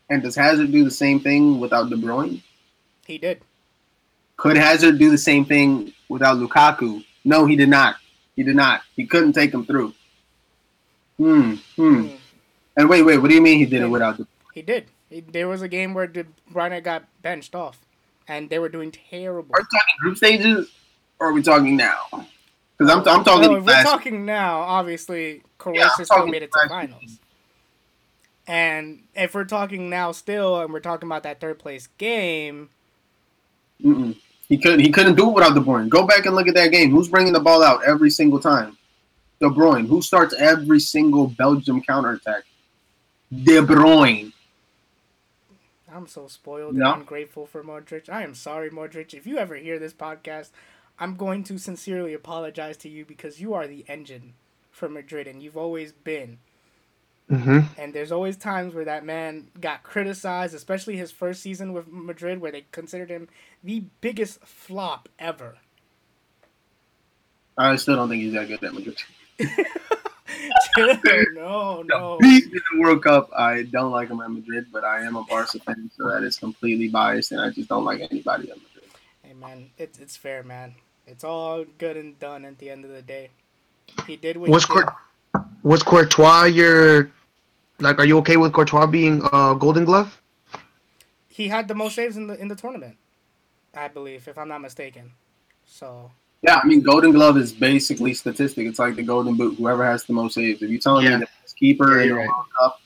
[0.08, 2.42] and does Hazard do the same thing without De Bruyne?
[3.06, 3.40] he did.
[4.36, 7.04] Could Hazard do the same thing without Lukaku?
[7.24, 7.96] No, he did not.
[8.36, 8.82] He did not.
[8.96, 9.94] He couldn't take him through.
[11.16, 11.54] Hmm.
[11.76, 12.06] Hmm.
[12.06, 12.16] Mm.
[12.76, 13.18] And wait, wait.
[13.18, 14.26] What do you mean he did it without the?
[14.54, 14.86] He did.
[15.10, 17.78] He, there was a game where De Bruyne got benched off,
[18.26, 19.54] and they were doing terrible.
[19.54, 20.70] Are we talking group stages,
[21.18, 22.26] or are we talking now?
[22.78, 23.50] Because I'm, I'm talking.
[23.50, 27.18] No, if we're talking now, obviously Croatia Yeah, still made it to finals.
[28.46, 32.70] And if we're talking now still, and we're talking about that third place game,
[33.84, 34.16] Mm-mm.
[34.52, 34.80] He couldn't.
[34.80, 35.88] He couldn't do it without De Bruyne.
[35.88, 36.90] Go back and look at that game.
[36.90, 38.76] Who's bringing the ball out every single time?
[39.40, 39.86] De Bruyne.
[39.86, 42.42] Who starts every single Belgium counterattack?
[43.32, 44.30] De Bruyne.
[45.90, 46.92] I'm so spoiled Yeah.
[46.92, 48.10] and ungrateful for Modric.
[48.10, 49.14] I am sorry, Modric.
[49.14, 50.50] If you ever hear this podcast,
[50.98, 54.34] I'm going to sincerely apologize to you because you are the engine
[54.70, 56.40] for Madrid, and you've always been.
[57.32, 61.86] Hmm And there's always times where that man got criticized, especially his first season with
[61.90, 63.28] Madrid, where they considered him
[63.64, 65.56] the biggest flop ever.
[67.56, 68.96] I still don't think he's that good at Madrid.
[71.34, 72.18] no, no.
[72.22, 73.30] He's in the World Cup.
[73.36, 76.38] I don't like him at Madrid, but I am a Barca fan, so that is
[76.38, 78.90] completely biased, and I just don't like anybody at Madrid.
[79.22, 80.74] Hey, man, it's it's fair, man.
[81.06, 83.30] It's all good and done at the end of the day.
[84.06, 84.84] He did what Was he did.
[84.84, 84.96] Court-
[85.62, 87.10] was Courtois your
[87.82, 87.98] like?
[87.98, 90.22] Are you okay with Courtois being uh, Golden Glove?
[91.28, 92.96] He had the most saves in the in the tournament,
[93.74, 95.12] I believe, if I'm not mistaken.
[95.66, 96.10] So
[96.42, 98.66] Yeah, I mean, Golden Glove is basically statistic.
[98.66, 99.56] It's like the Golden Boot.
[99.58, 100.62] Whoever has the most saves.
[100.62, 101.16] If you're telling Yeah.
[101.18, 102.28] me the best keeper Yeah, in the right.
[102.28, 102.80] World Cup,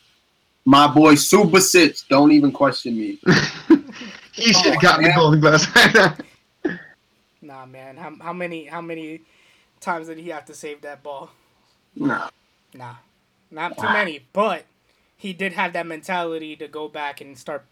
[0.65, 3.19] my boy Super Subasic, don't even question me.
[4.33, 5.13] he should have Oh, gotten the.
[5.15, 5.67] Golden Glove.
[7.43, 7.97] nah, man.
[7.97, 9.23] How how many how many
[9.81, 11.31] times did he have to save that ball?
[11.97, 12.29] Nah.
[12.75, 12.97] Nah,
[13.51, 14.21] not too many.
[14.33, 14.67] But
[15.17, 17.65] he did have that mentality to go back and start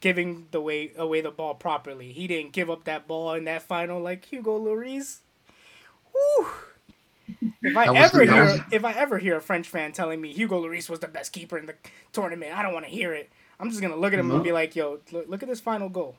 [0.00, 2.12] giving the way away the ball properly.
[2.12, 5.18] He didn't give up that ball in that final like Hugo Lloris.
[6.12, 6.48] Whew.
[7.62, 10.88] If I ever hear if I ever hear a French fan telling me Hugo Lloris
[10.88, 11.74] was the best keeper in the
[12.12, 13.30] tournament, I don't want to hear it.
[13.58, 14.58] I'm just gonna look at him and be uh-huh.
[14.58, 16.16] like, "Yo, look, look at this final goal."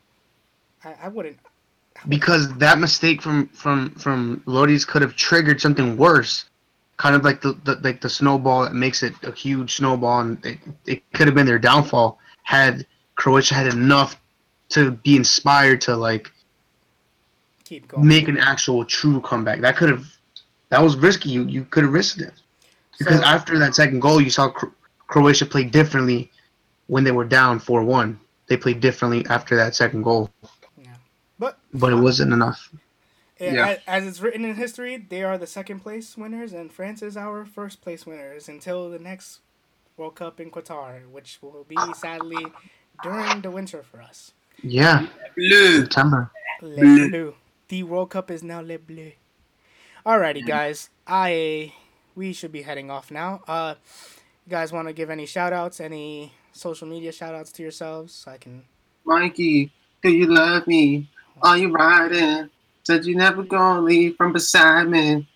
[0.83, 1.37] I, I wouldn't.
[2.07, 6.45] because that mistake from from from Lloris could have triggered something worse,
[6.97, 10.43] kind of like the, the like the snowball that makes it a huge snowball, and
[10.45, 12.85] it, it could have been their downfall had
[13.15, 14.19] Croatia had enough
[14.69, 16.31] to be inspired to like
[17.65, 18.07] Keep going.
[18.07, 19.61] make an actual true comeback.
[19.61, 20.05] That could have
[20.69, 21.29] that was risky.
[21.29, 22.33] You you could have risked it
[22.97, 24.71] because So- after that second goal, you saw Cro-
[25.07, 26.31] Croatia play differently
[26.87, 28.19] when they were down four one.
[28.47, 30.29] They played differently after that second goal,
[31.37, 32.69] But but it wasn't enough.
[33.39, 33.67] Yeah, Yeah.
[33.67, 37.15] As, as it's written in history, they are the second place winners, and France is
[37.17, 39.39] our first place winners until the next
[39.95, 42.45] World Cup in Qatar, which will be sadly
[43.03, 44.31] during the winter for us.
[44.63, 45.81] Yeah, Blue.
[45.81, 46.31] September.
[46.61, 47.09] Le Bleu.
[47.09, 47.35] Bleu.
[47.67, 49.11] The World Cup is now Le Bleu.
[50.05, 50.89] Alrighty, guys.
[51.05, 51.73] I
[52.15, 53.41] we should be heading off now.
[53.47, 53.75] Uh,
[54.45, 58.13] you guys want to give any shout outs, any social media shout outs to yourselves?
[58.13, 58.63] So I can.
[59.05, 59.71] Mikey,
[60.01, 61.09] do you love me?
[61.41, 62.49] Are you riding?
[62.87, 65.27] Said you never gonna leave from beside me.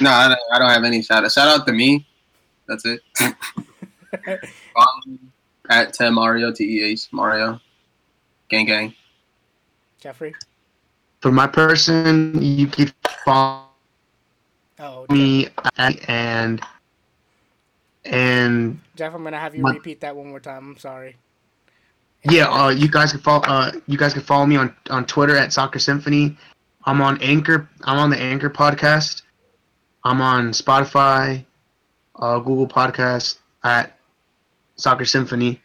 [0.00, 1.32] No, I don't, I don't have any shout out.
[1.32, 2.06] Shout out to me.
[2.68, 3.00] That's it.
[4.76, 5.18] um,
[5.70, 7.60] at Teh Mario, T E H Mario.
[8.48, 8.94] Gang gang.
[9.98, 10.32] Jeffrey.
[11.20, 13.62] For my person, you could follow
[14.78, 16.60] Oh, me at, and
[18.04, 19.74] and Jeff, I'm gonna have you What?
[19.74, 20.70] repeat that one more time.
[20.70, 21.16] I'm sorry.
[22.30, 25.36] yeah, uh, you guys can follow uh, you guys can follow me on on Twitter
[25.36, 26.38] at Soccer Symphony.
[26.86, 27.68] I'm on Anchor.
[27.82, 29.22] I'm on the Anchor podcast.
[30.04, 31.44] I'm on Spotify,
[32.16, 33.98] uh, Google Podcast at
[34.76, 35.62] Soccer Symphony.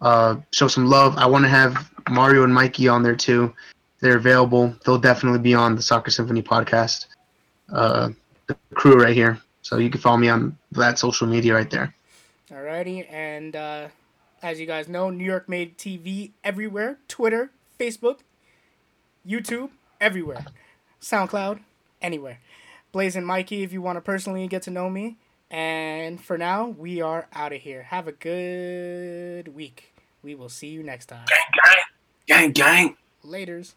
[0.00, 1.16] Uh, show some love.
[1.18, 3.54] I want to have Mario and Mikey on there too.
[4.00, 4.74] They're available.
[4.84, 7.06] They'll definitely be on the Soccer Symphony podcast.
[7.70, 8.10] Uh,
[8.46, 9.40] the crew right here.
[9.62, 11.94] So you can follow me on that social media right there.
[12.50, 13.88] Alrighty, and uh,
[14.42, 18.18] as you guys know, New York made TV everywhere Twitter, Facebook,
[19.26, 20.44] YouTube, everywhere.
[21.00, 21.60] SoundCloud,
[22.00, 22.40] anywhere.
[22.92, 25.16] Blaze and Mikey, if you want to personally get to know me.
[25.50, 27.82] And for now, we are out of here.
[27.82, 29.94] Have a good week.
[30.22, 31.26] We will see you next time.
[32.26, 32.96] Gang gang.
[33.24, 33.74] Laters.